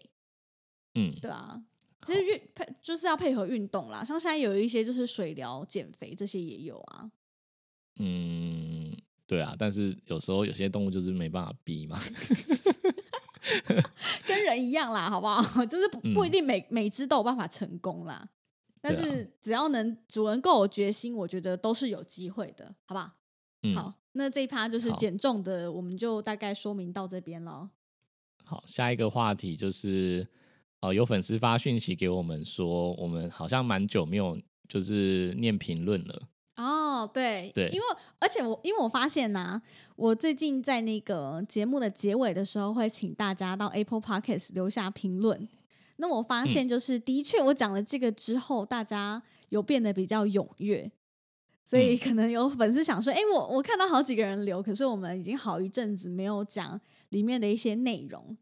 [0.94, 1.59] 嗯，对啊，
[2.05, 7.11] 其实运配就是要配合运动啦，像现在有一些就是水疗减肥这些也有啊，
[7.98, 8.94] 嗯，
[9.33, 11.99] 对啊，但是有时候有些动物就是没办法逼嘛。
[14.27, 15.40] 跟人一样啦，好不好？
[15.64, 18.29] 就是不不一定每、每只都有办法成功啦，
[18.83, 23.11] 但是只要能主人够有决心，我觉得都是有机会的，好不好？
[23.62, 27.71] 嗯，好，那这一趴就是好减重的，我们就大概说明到这边了。
[28.45, 30.29] 好，下一个话题就是，
[30.81, 36.23] 呃，有粉丝发讯息给我们说，我们好像蛮久没有就是念评论了。
[36.57, 37.85] 哦，对，对因为
[38.19, 39.61] 而且我因为我发现呐、
[39.97, 45.49] 我最近在那个节目的结尾的时候，会请大家到 Apple Podcast 留下评论。
[45.97, 50.91] 那我发现，就是、的确我讲了这个之后，大家有变得比较踊跃，
[51.65, 58.37] 所以嗯可能有粉丝想说：“哎、我我看到好几个人留，可是我们已经好一阵子没有讲里面的一些内容。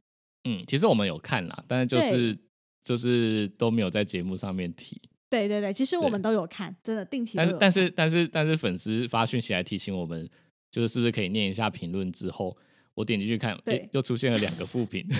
[0.44, 2.38] 嗯，其实我们有看啦，但是就是
[2.82, 7.58] 就是都没有在节目上面提。”对对对，其实我对们都有看，真的定期都但是。
[7.58, 10.28] 但是但是但是粉丝发讯息来提醒我们，
[10.70, 12.56] 就是是不是可以念一下评论之后，
[12.94, 15.06] 我点进去看，对诶又出现了两个副评。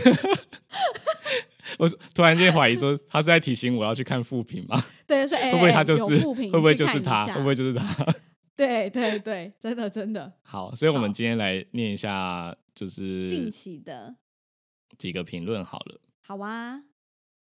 [1.79, 4.85] 我突然间怀疑说，他是在提醒我要去看副评吗？
[5.07, 7.25] 对，说 哎，会不会哎他就是会不会就是他？
[7.27, 8.14] 下会不会就是他？
[8.57, 14.14] 对对对，真的真的，好，所以我们今天来念一下，就是近期的
[14.99, 16.01] 几个评论好了。
[16.20, 16.83] 好啊，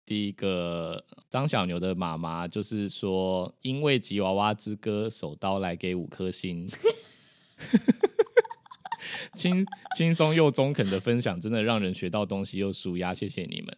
[0.07, 6.71] 第一个张小牛的妈妈就是说，因为吉娃娃之歌手刀来给五颗星，
[9.35, 9.67] 轻
[9.97, 13.77] 轻松又中肯的分享，真的让人学到东西又舒压，谢谢你们。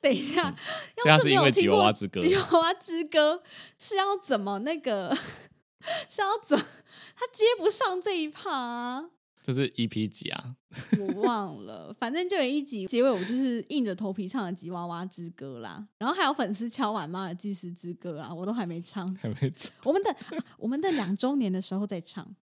[0.00, 0.54] 等一下，嗯
[0.96, 3.42] 所以他要是因为吉娃娃之歌吉娃娃之歌
[3.76, 5.12] 是要怎么那个
[6.08, 9.10] 是要怎他接不上这一趴啊？
[9.48, 10.54] 这是 EP 几啊？
[10.98, 19.08] 我忘了，反正就有一集结尾，我就是硬着头皮唱了《吉娃娃之歌》啦，然后还有粉丝敲碗马尔济斯之歌啊，我都还没唱。
[19.16, 19.72] 还没唱。
[19.84, 20.14] 我们等
[20.58, 22.36] 我们等两周年的时候再唱。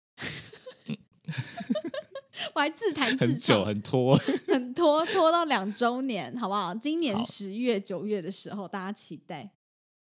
[2.55, 4.17] 我还自弹 自唱久，很拖。
[4.47, 6.73] 很拖拖到两周年，好不好？
[6.73, 9.51] 今年十月、九月的时候，大家期待。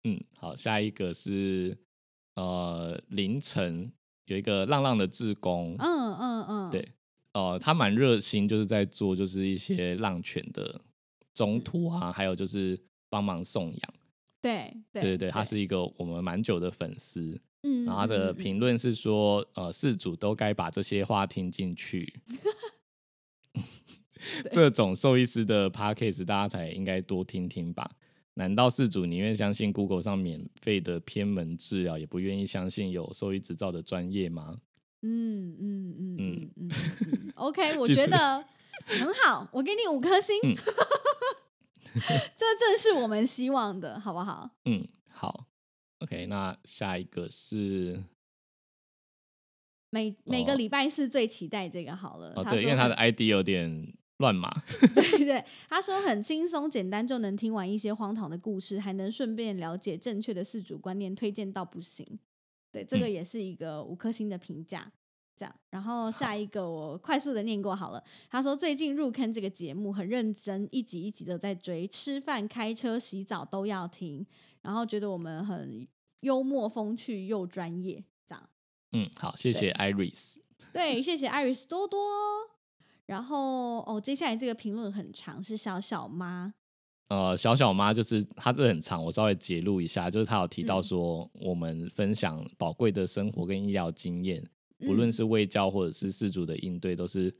[0.02, 1.78] 嗯，好，下一个是
[2.34, 3.92] 呃凌晨
[4.28, 6.88] 有一个浪浪的志工，嗯嗯嗯，对
[7.34, 10.80] 哦、他蛮热心，就是在做就是一些浪犬的
[11.34, 13.94] 中途啊，还有就是帮忙送养。
[14.40, 22.20] 对对对对对，他是一个我们蛮久的粉丝，嗯，然后他的评论是说，呃，事主都该把这些话听进去。
[24.50, 27.88] 这种兽医师的 p a c k a g e 大家才应该多听听吧？
[28.38, 34.60] 难道事主宁愿相信 Google 上免费的偏门治疗，也不愿意相信有兽医执照的专业吗？
[35.02, 38.44] 嗯嗯嗯嗯嗯，OK， 我觉得
[38.86, 40.54] 很好，我给你五颗星，嗯
[42.36, 44.48] 这正是我们希望的，好不好？
[44.66, 45.46] 嗯，好
[45.98, 48.04] ，OK，那下一个是
[49.90, 52.34] 每每个哦礼拜四最期待这个好了。
[52.36, 54.62] 哦，对，因为他的 ID 有点乱码，
[54.94, 62.06] 对对，他说很轻松简单就能听完一些荒唐的故事，还能顺便了解正确的四主观念，推荐到不行。
[62.70, 64.92] 对，这个嗯也是一个五颗星的评价。
[65.36, 68.02] 这样，然后下一个我快速的念过好了。
[68.28, 74.26] 他说最近入坑这个节目很认真，一集一集的在追，吃饭、开车、洗澡都要听，
[74.62, 75.86] 然后觉得我们很
[76.22, 78.02] 幽默风趣又专业。
[78.26, 78.50] 这样，
[78.90, 80.38] 嗯，好，谢谢 Iris。
[80.72, 82.57] 对，谢谢 Iris 多多。
[83.08, 86.52] 然后哦，接下来这个评论很长，是小小妈。
[87.08, 94.46] 呃，小小妈就是她这很长，我稍微截录一下，就是她有提到嗯说，我们分享宝贵的生活跟医疗经验，
[94.80, 97.34] 不论嗯是卫教或者是事主的应对，都是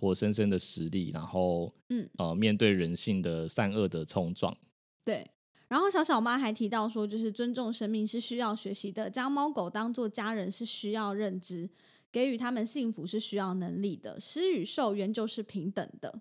[0.00, 4.52] 活生生的实例，然后嗯呃，面对人性的善恶的冲撞。
[5.04, 5.24] 对，
[5.68, 11.70] 然后小小妈还提到说，就是尊重生命是需要学习的，将猫狗当做家人是需要认知，
[12.12, 16.20] 给予他们幸福是需要能力的，施与受原就是平等的。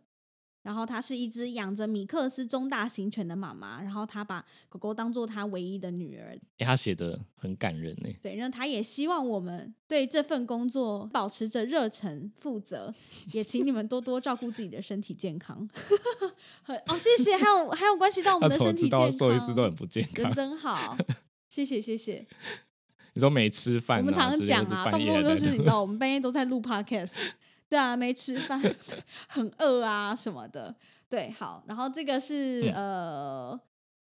[0.64, 6.38] 然后她是一只养着米克斯中大型犬的妈妈，然后她把狗狗当做她唯一的女儿。
[6.60, 8.10] 哎，她写的很感人呢。
[8.22, 12.94] 对，那她也希望我们对这份工作保持着热忱、负责，
[13.34, 15.68] 也请你们多多照顾自己的身体健康。
[16.62, 20.32] 很哦，谢谢，还有还有关系到我们的身体知道健康，兽医师都很不健人康？
[20.36, 20.96] 真好，
[21.50, 22.28] 谢谢谢谢。
[23.14, 27.14] 你说没吃饭、啊，我们常常讲啊，动不动就是你知道，我们半夜都在录 podcast，
[27.70, 28.62] 对啊，没吃饭，
[29.28, 30.76] 很饿啊什么的。
[31.10, 33.62] 对，好，然后这个是、嗯呃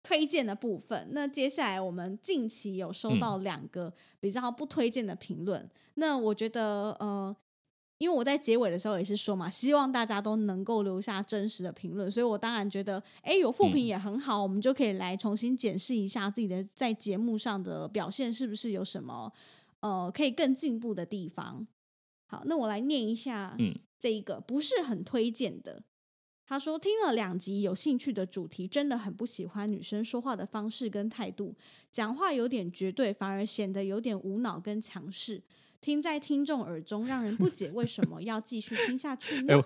[0.02, 1.10] 推荐的部分。
[1.12, 7.36] 那接下来我们近期有收嗯到两个比较不推荐的评论，那我觉得呃。
[7.98, 19.32] 因为我在结尾的时候也是说嘛，希望大家都能够留下真实的评论，所以我当然觉得，哎，有负评嗯也很好，我们就可以来重新检视一下自己的在节目上的表现是不是有什么
[19.80, 21.66] 呃可以更进步的地方。
[22.26, 25.82] 好，那我来念一下，嗯，这一个不是很推荐的。
[26.44, 31.54] 他说听了两集有兴趣的主题，真的很不喜欢女生说话的方式跟态度，
[31.90, 35.42] 讲话有点绝对，反而显得有点无脑跟强势，
[35.82, 39.56] 听在听众耳中，让人不解为什么要继续听下去 哎、呢？
[39.58, 39.64] 我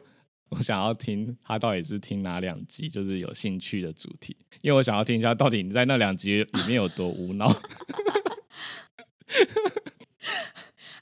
[0.48, 7.48] 我想要听他到底是听哪两集，就是有兴趣的主题，因为我想要听一下到底你在那两集里面有多无脑。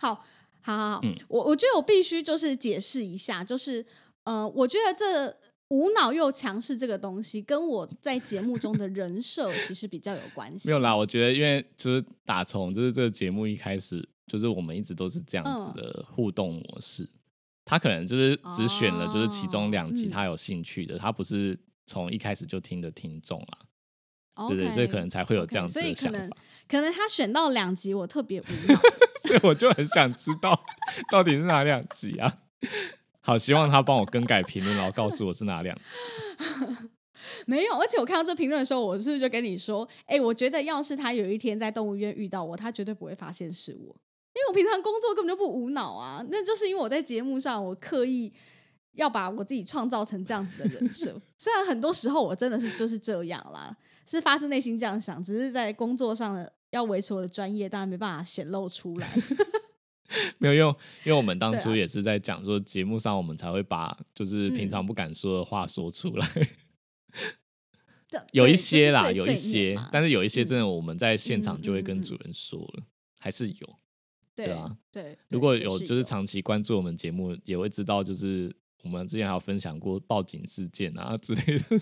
[0.01, 0.15] 好，
[0.61, 3.87] 好好好，嗯我我觉得我必须就是解释一下，就是
[4.25, 5.37] 呃，我觉得这
[5.69, 10.67] 无脑又强势这个东西，跟我在节目中的人设其实比较有关系。
[10.69, 17.09] 没有啦，我觉得因为就是打从就是这个节目一开始，就是我们一直都是这样嗯子的互动模式。
[17.65, 23.59] 他可能就是只选了就是其中两集他有兴趣的，他不是从一开始就听的听众啦。
[24.35, 26.37] OK，对对，所以可能才会有这样子的想法。
[26.69, 28.79] 可能他选到两集，我特别无 聊。
[29.23, 30.63] 所以我就很想知道
[31.11, 32.41] 到底是哪两集啊？
[33.23, 35.83] 好，希望他帮我更改评论，然后告诉我是哪两集。
[37.47, 43.97] 没有，而且我看到这评论的时候，我是不是就跟你说，哎、我觉得要是他有一天在动物园遇到我，他绝对不会发现是我，
[44.35, 46.25] 因为我平常工作根本就不无脑啊。
[46.31, 48.33] 那就是因为我在节目上，我刻意
[48.93, 51.21] 要把我自己创造成这样子的人设。
[51.39, 53.77] 虽然很多时候我真的是就是这样啦，
[54.07, 59.09] 是发自内心这样想，只是在工作上的要维持我的专业，当然没办法显露出来。
[60.39, 66.29] 没有，用因为我们当初也是在讲说，节目上我们才会把就是平嗯常不敢说的话说出来。
[68.09, 72.85] 这有一些啦，就是有一些但是有一些嗯真的我们在现场嗯就会跟主人说了，
[73.19, 73.79] 还是有。
[74.35, 81.81] 对对啊对，如果有就是长期关注我们节目，也会知道，就是我们之前还有分享过报警事件啊之类的。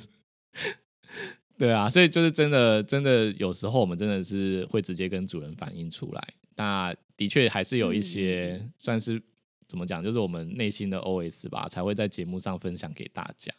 [1.59, 6.35] 对啊，所以就是真的，真的有时候我们真的是会直接跟主人反映出来。
[6.57, 9.23] 那的确还是有一些算是
[9.69, 13.53] 怎么讲，就是我们内心的 OS 吧，才会在节目上分享给大家。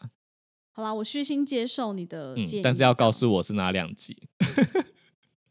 [0.71, 4.17] 好啦，我虚心接受你的嗯建议，，但是要告诉我是哪两集。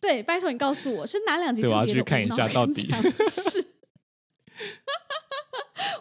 [0.03, 3.65] 对，拜托你告诉我是哪两集对我要特别的去看一下到底跟强势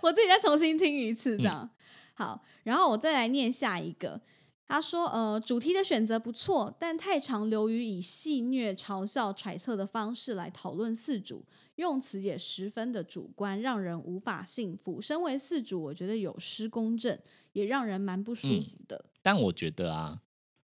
[0.01, 1.69] 我自己再重新听一次，嗯这样、
[2.15, 2.43] 好。
[2.63, 4.19] 然后我再来念下一个，
[4.67, 11.45] 他说：“呃，主题的选择不错，但太常流于以戏谑、嘲笑、揣测的方式来讨论四主，
[11.75, 14.99] 用词也十分的主观，让人无法信服。
[14.99, 17.17] 身为四主，我觉得有失公正，
[17.53, 19.05] 也让人蛮不舒嗯服的。
[19.21, 20.21] 但我觉得啊，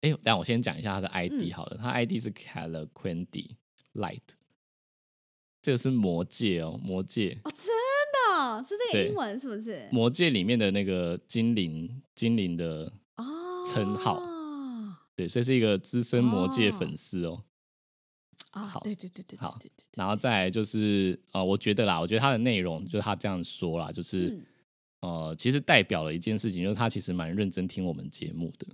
[0.01, 3.51] 哎，但我先讲一下他的 ID 嗯好了，他 ID 是 Calaquendi
[3.93, 4.21] Light，
[5.61, 9.87] 这个是魔界哦，魔界，哦，真的是这个英文是不是？
[9.91, 13.25] 魔界里面的那个精灵，精灵的哦，
[13.71, 14.19] 称号
[15.15, 17.43] 对，所以是一个资深魔界哦粉丝哦。
[18.51, 24.45] 啊，好对对对对，对好对对对然后再来就是呃，我觉得啦，我觉得他的内容就是他这样说啦，就是、嗯
[25.01, 28.67] 呃，其实代表了一件事情，就是他其实蛮认真听我们节目的。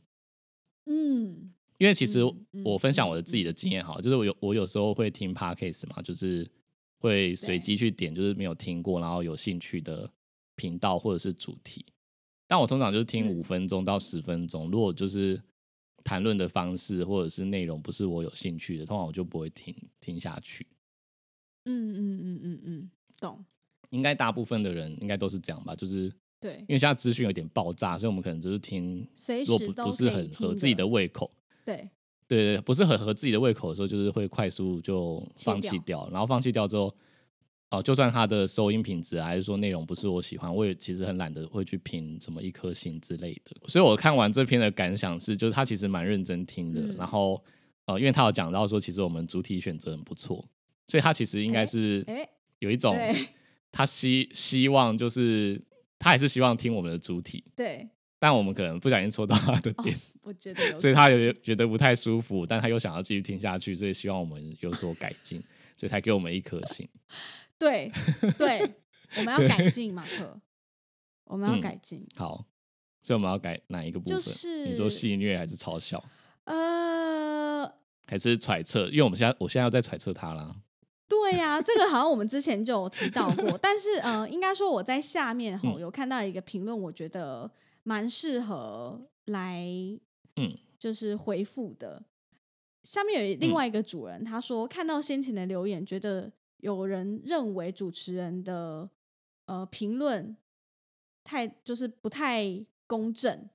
[0.87, 2.21] 嗯因为其实
[2.63, 6.49] 我分享嗯我的自己的经验哈，就是我有我有时候会听 podcast 嘛，就是
[6.97, 10.09] 会随机去点，就是没有听过然后有兴趣的
[10.55, 11.85] 频道或者是主题。
[12.47, 15.39] 但我通常就是听嗯五分钟到十分钟，如果就是
[16.03, 20.65] 谈论的方式或者是内容不是我有兴趣的，通常我就不会听听下去。
[21.65, 23.45] 嗯嗯嗯嗯嗯，懂。
[23.91, 26.57] 应该大部分的人应该都是这样吧，就是对。
[26.61, 31.31] 因，为现在资讯有点爆炸，所以我们可能就是听，随时都不不是很合自己的胃口，
[31.65, 31.89] 对，
[32.27, 36.93] 对对，不是很合自己的胃口的时候，就是会快速就放弃掉，然后放弃掉之后，
[37.69, 43.55] 哦、就算它的收音品质啊还是说内容不是我喜欢，我也其实很懒得会去评什么一颗星之类的。
[43.67, 46.95] 所以我看完这篇的感想是，就是他其实蛮认真听的，嗯。
[46.95, 47.43] 然后
[47.87, 50.47] 呃，因为他有讲到说，其实我们主体选择很不错，
[50.87, 52.27] 所以他其实应该是哎，
[52.59, 52.95] 有一种
[53.71, 55.61] 他希希望就是
[55.99, 57.89] 他还是希望听我们的主体，对，
[58.19, 59.95] 但我们可能不小心戳到他的哦点。
[60.21, 65.41] 我觉得有所以他有觉得不太舒服，但他又想要继续听下去，所以希望我们有所改进，
[65.75, 66.87] 所以才给我们一颗星。
[67.57, 67.91] 对
[68.37, 68.59] 对，
[69.15, 70.39] 我们要改进，马克，
[71.25, 72.05] 我们要嗯改进。
[72.15, 72.45] 好，
[73.01, 74.19] 所以我们要改哪一个部分？
[74.19, 76.03] 就是你说戏虐还是嘲笑，
[76.43, 77.65] 呃，
[78.05, 78.87] 还是揣测？
[78.89, 80.55] 因为我们现在我现在要在揣测他啦。
[81.07, 85.79] 对呀、这个好像我们之前就有提到过， 但是呃，应该说我在下面吼嗯。
[85.79, 87.49] 有看到一个评论，我觉得
[87.83, 89.65] 蛮适合来
[90.35, 90.57] 嗯。
[90.77, 92.03] 就是回复的。
[92.83, 98.89] 下面有另外一个主人，他说看到先前的留言，觉得有人认为主持人的
[99.45, 100.35] 呃评论
[101.23, 103.49] 太就是不太公正，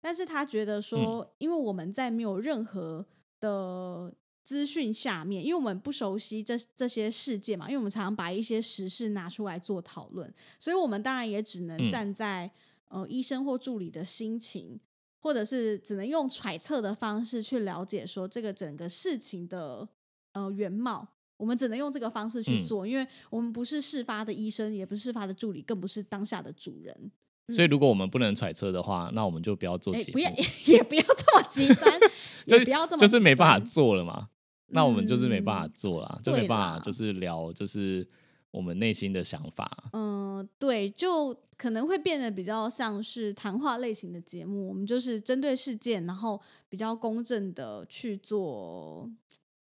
[0.00, 3.04] 但是他觉得说，因为我们在没有任何
[3.40, 4.14] 的
[4.48, 12.50] 资讯下面，因为我们不熟悉这这些事件嘛，因为我们常常把一些时事拿出来做讨论，所以我们当然也只能嗯站在、
[12.88, 14.80] 呃医生或助理的心情，
[15.20, 19.86] 或者是只能用揣测的方式去了解说这个整个事情的
[20.32, 21.06] 呃原貌。
[21.36, 27.12] 我们只能用这个方式去嗯做，因为我们不是事发的医生，也不是事发的助理，更不是当下的主人。
[27.54, 30.30] 所以如果我们不能揣测的话，那我们就不要做哎、节目，不 要
[30.64, 32.00] 也不要这么极端，
[32.48, 34.30] 就也不要这么就是没办法做了嘛。
[34.68, 38.06] 那我们就是没办法嗯做啦，就没办法，就是聊就是
[38.50, 39.90] 我们内心的想法。
[39.92, 49.10] 嗯，对，就可能会变得比较像是谈话类型的节目，我们就是针对事件，然后比较公正的去做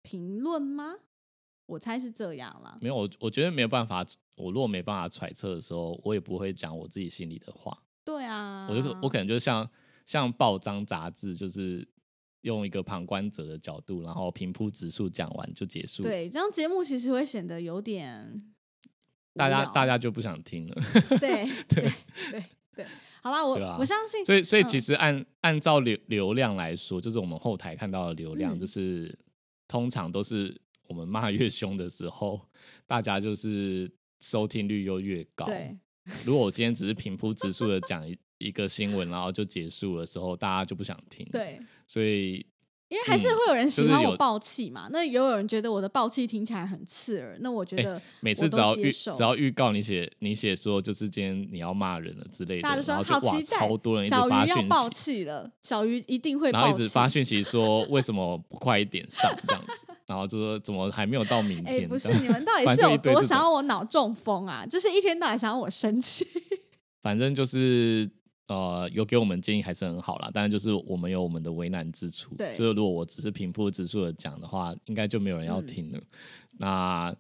[0.01, 0.95] 评论吗？
[1.65, 2.77] 我猜是这样啦。
[2.81, 7.77] 没有，我我觉得没有办法，我如果没办法揣测的时候，我也不会讲我自己心里的话。
[8.03, 9.69] 对啊，我就我可能就像
[10.05, 11.87] 像报章杂志，就是
[12.41, 18.43] 用一个旁观者的角度，然后平铺直述讲完就结束。，对这样节目其实会显得有点
[19.33, 20.81] 大家大家就不想听了。
[21.19, 21.89] 对 对
[22.31, 22.43] 对
[22.75, 22.85] 对，
[23.21, 29.17] 好啦，我、啊我相信，所以所以其嗯实按、按照流流量来说，就是我们后台看到的流量，嗯就是
[29.67, 32.41] 通常都是我们骂越凶的时候，
[32.85, 33.89] 大家就是
[34.19, 35.45] 收听率又越高。
[35.45, 35.77] 对
[36.25, 42.45] 如果我今天只是平铺直述的讲一一个新闻，然后就结束的时候，大家就不想听。，对，所以
[42.89, 61.87] 因为还是嗯会有人喜欢我爆气嘛，那也有人觉得我的爆气听起来很刺耳，那我觉哎得每次只要预只要预告你写你写说就是今天你要骂人了之类的，大家就说好期待，超多人一直小发讯鱼要爆息，气了，小鱼一定会然后一直发讯息说为什么不快一点上这样子， 然后就说怎么还没有到明哎、天？
[61.87, 64.65] 不是你们到底是有多想要我脑中风啊？
[64.69, 66.27] 就是一天到晚想要我生气。
[67.01, 68.07] 反正就是
[68.51, 70.29] 呃，有给我们建议还是很好啦。
[70.33, 76.01] 但是就是我们有我们的为难之处，对就是如果我只是平铺直述的讲的话，应该就没有人要嗯听了。
[76.57, 77.15] 那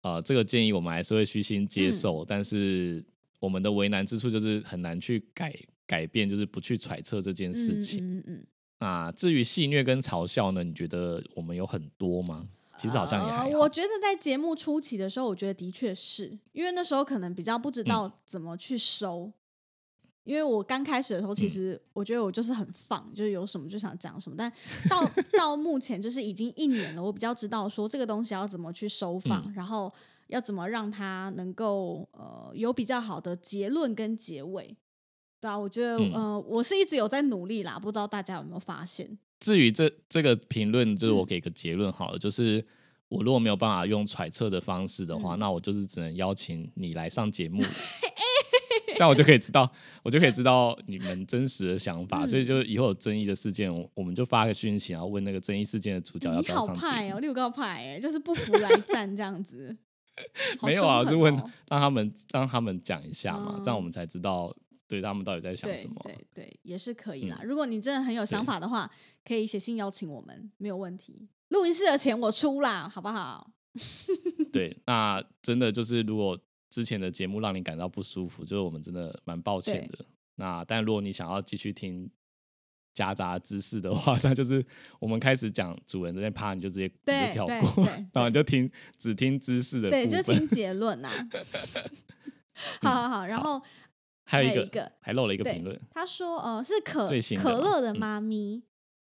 [0.00, 3.04] 呃，这个建议我们还是会虚心接嗯受，但是
[3.38, 5.54] 我们的为难之处就是很难去改
[5.86, 8.04] 改变，就是不去揣测这件事情。
[8.04, 8.46] 嗯嗯嗯。
[8.80, 10.64] 那至于戏虐跟嘲笑呢？
[10.64, 12.48] 你觉得我们有很多吗？
[12.76, 13.58] 其实好像也还好。
[13.60, 19.32] 我觉得在节目初期的时候，我觉得的确是因为那时候可能比较不知道怎么去收。
[20.24, 24.36] 因为我刚开始的时候，其实我觉得我就是很放，就是有什么就想讲什么。
[24.38, 24.50] 但
[24.88, 25.04] 到
[25.36, 29.92] 到目前就是已经一年了，我比较知道说这个东西要怎么去收放，然后
[30.28, 34.76] 要怎么让它能够呃有比较好的结论跟结尾。
[35.40, 39.18] 对啊，我觉得呃我是一直有在努力啦，不知道大家有没有发现？
[39.40, 42.64] 至于这这个评论，就是我给个结论好了，就是
[43.08, 47.60] 我如果没有办法用揣测的方式的话，那我就是只能邀请你来上节目。
[48.96, 49.70] 这样我就可以知道，
[50.02, 52.26] 我就可以知道你们真实的想法。
[52.26, 59.76] 所以，就以后有争议的事件，我们就发个讯息，然后问那个争议事件的主角要不要上派哦，六高派哎，就是不服来战这样子。
[60.62, 61.34] 没有啊，就问
[61.68, 64.54] 让他们让他们讲一下嘛，这样我们才知道
[64.86, 65.96] 对他们到底在想什么。
[66.04, 67.40] 对对，也是可以啦。
[67.42, 68.90] 如果你真的很有想法的话，
[69.24, 71.28] 可以写信邀请我们，没有问题。
[71.48, 73.50] 录音室的钱我出啦，好不好？
[74.52, 76.38] 对，那真的就是如果。
[76.72, 80.06] 之前的节目让你感到不舒服，就是我们真的蛮抱歉的。
[80.36, 82.10] 那但如果你想要继续听
[82.94, 84.64] 夹杂知识的话， 那就是
[84.98, 91.10] 我们开始讲主人那趴，你就直接你就跳过，然后你就听只听知识的，对，就听 结论呐。
[92.80, 93.62] 好好好，然后
[94.24, 97.06] 还有一个还漏了一个评论，他说呃是可
[97.36, 98.62] 可乐的妈咪。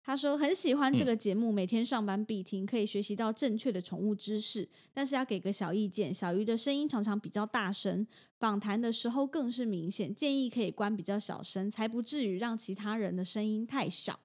[0.06, 4.70] 他说很喜欢这个节目，每天上班必听，可以学习到正确的宠物知识。
[4.94, 8.06] 但是要给个小意见，小鱼的声音常常比较大声，
[8.38, 14.20] 访谈的时候更是明显，建议可以关比较小声，才不至于让其他人的声音太小。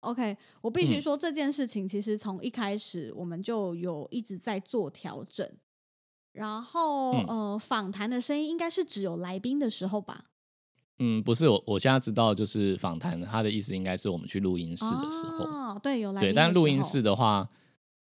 [0.00, 5.46] OK，我必须说这件事情，其实从一开始我们就有一直在做调整。
[6.32, 10.30] 然后呃，访谈的声音应该是只有来宾的时候吧。
[10.98, 16.12] 嗯，不是我，我现在知道就是访谈，他的意思应该是我们去录音室的时候，哦，对，有。
[16.12, 17.48] 来对，但录音室的话，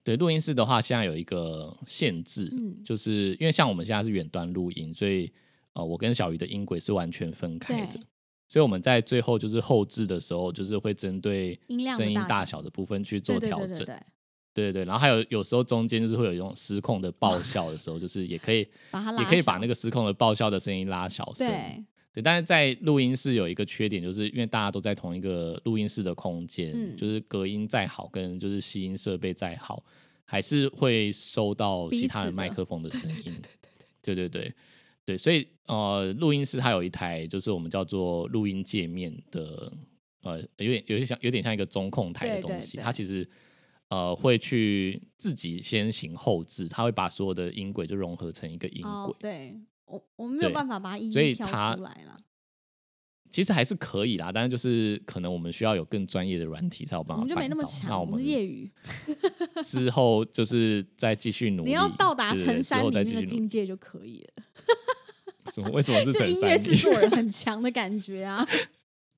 [0.04, 5.32] 对，录音室的话，现在有一个限制，嗯，就是因为像我们现在是远端录音，所以
[5.72, 8.00] 呃，我跟小鱼的音轨是完全分开的，
[8.48, 11.58] 所以我们在最后就是后置的时候，就是会针对
[11.96, 13.96] 声音大小的部分去做调整，对。
[14.54, 18.66] 对对，然后还有有时候中间就是会有一种失控的爆笑的时候，就是也可以
[19.18, 21.46] 也可以把那个失控的爆笑的声音拉小声。
[22.18, 29.84] 对，但是在录音室有一个缺点，就是因为大家都在同一个录音室的空间，就是隔音再好，跟就是吸音设备再好，
[30.24, 33.32] 还是会收到其他人麦克风的声音。
[34.02, 34.52] 对对对
[35.04, 39.72] 对，所以呃，录音室它有一台就是我们叫做录音界面的，
[40.22, 43.24] 呃，有点有点像有点像一个中控台的东西，它其实
[43.90, 49.14] 呃会去自己先行后置，它会把所有的音轨就融合成一个音轨。
[49.20, 49.54] 对。
[49.88, 52.20] 我我们没有办法把它一一挑出来了。
[53.30, 57.16] 其实还是可以啦，但是就是可能我们需要有更专业的软体才有办法。
[57.16, 58.70] 我们就没那么强，我们业余。
[59.62, 64.44] 之后就是再继续努力，你要到达陈山的那个境界就可以了。
[65.52, 65.68] 什么？
[65.72, 68.46] 为什么是 陈音乐制作人 很强的感觉啊？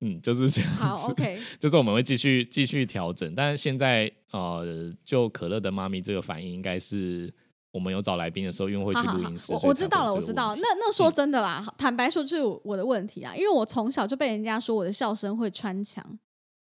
[0.01, 0.75] 嗯，就是这样。
[0.75, 7.33] 好，OK，就是我们会继续继续调整，但是现在呃，就可乐的妈咪这个反应应该是。
[7.71, 9.53] 我们有找来宾的时候，因为会去录音室。
[9.53, 10.55] 我我知道了，我知道。
[10.55, 16.05] 那那说真的啦，坦白说就是我的问题啊，因为我从小就被人家说我的笑声会穿墙，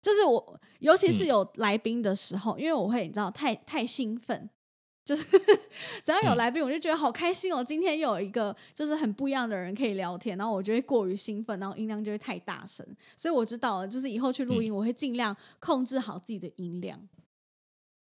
[0.03, 4.49] 就是我尤其是有来宾的时候，因为我会你知道太太兴奋，
[5.05, 5.25] 就是
[6.05, 7.65] 只要有来宾，我就觉得好开心哦。
[7.65, 12.87] 今天又有一个就是很不一样的人可以聊天，然后我就会过于兴奋，然后音量就会太大声。
[13.17, 17.01] 所以我知道了，就是以后去录音，我会尽量控制好自己的音量，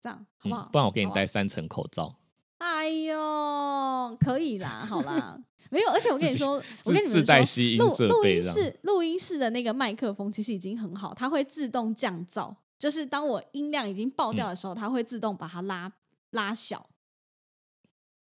[0.03, 0.68] 这样好不好？
[0.72, 2.16] 不然我给你戴三层口罩。
[2.59, 5.38] 哎呦，可以啦，好啦，
[5.70, 15.92] 没有，而且我跟你说，我跟你们说，录录音室录音室的那个麦克风其实已经很好，它会自动降噪，就是当我音量已经爆掉的时候，它会自动把它拉
[16.30, 16.88] 拉小。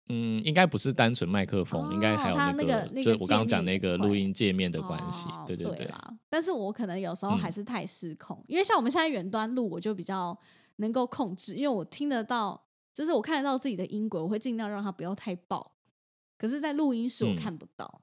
[0.09, 5.91] 嗯，应该不是单纯麦克风，应该还有那个，就我刚刚讲那个录音界面的关系，对对对。
[6.29, 10.37] 但是我可能有时候还是太失控，因为像我们现在远端录，我就比较
[10.75, 12.68] 能够控制，因为我听得到。
[12.99, 15.71] 就是我看得到自己的音轨，我会尽量让它不要太爆。
[16.37, 18.01] 可是，在录音室我看不到，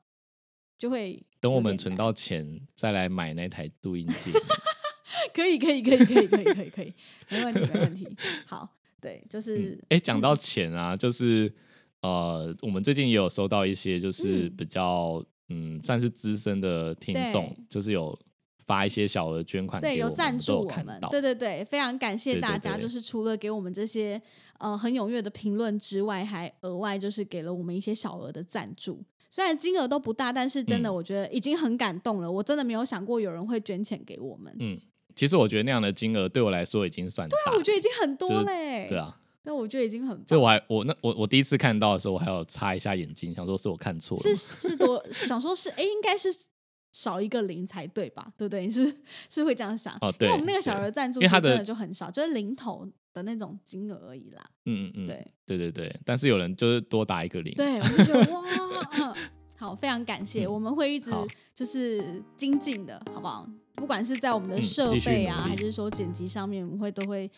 [0.78, 4.32] 就会等我们存到钱再来买那台录音机。
[5.36, 6.94] 可以，可以，可以，可以，可以，可以，可以，
[7.28, 8.08] 没问题，没问题。
[8.46, 8.66] 好，
[8.98, 11.54] 对，就是哎，讲到钱啊，就是
[12.00, 18.18] 呃，我们最近也有收到一些，就是比较嗯，算是资深的听众，就是有
[18.66, 21.00] 发一些小额捐款对，有赞助我们。
[21.10, 24.20] 对对对，非常感谢大家，对就是除了给我们这些
[24.58, 29.02] 呃很踊跃的评论之外，还额外就是给了我们一些小额的赞助。
[29.30, 32.30] 虽然金额都不大，但是真的嗯我觉得已经很感动了。
[32.30, 34.80] 我真的没有想过有人会捐钱给我们，嗯，
[35.14, 37.52] 其实我觉得那样的金额对我来说已经算对啊。
[37.56, 38.86] 我觉得已经很多就是嘞。
[38.88, 40.26] 对，啊，对，我觉得已经很棒。
[40.26, 44.34] 就我还我那我我第一次看到的时候，我还有擦一下眼睛，想说是我看错了是。
[44.36, 46.34] 是多想说是哎，应该是
[46.96, 48.32] 少一个零才对吧？
[48.38, 48.62] 对不对？
[48.64, 48.90] 你是
[49.28, 49.94] 是会这样想？
[50.00, 54.42] 哦，因，为我们那个小额赞助其实真的的就很少，就是零头的那种金额而已啦。
[54.64, 58.42] 嗯嗯嗯，对对对对，但是有人就是多打一个零，对，我就觉得哇，
[58.92, 59.14] 嗯
[59.58, 61.10] 好， 非常感谢，嗯我们会一直
[61.54, 63.46] 就是精进的，好不好？
[63.74, 67.30] 不管是在我们的嗯设备啊，还是说剪辑上面，我们会都会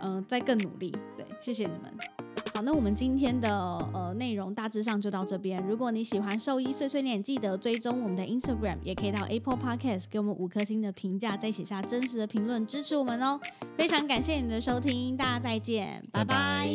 [0.00, 0.90] 嗯、呃再更努力。
[1.18, 2.31] 对，谢谢你们。
[2.54, 3.50] 好，那我们今天的
[3.94, 5.62] 呃内容大致上就到这边。
[5.66, 13.40] 如果你喜欢兽医碎碎念，记得追踪我们的 Instagram，也可以到 Apple Podcast 给我们五颗星的评价，再写下真实的评论支持我们哦。
[13.76, 16.68] 非常感谢你的收听，大家再见，拜拜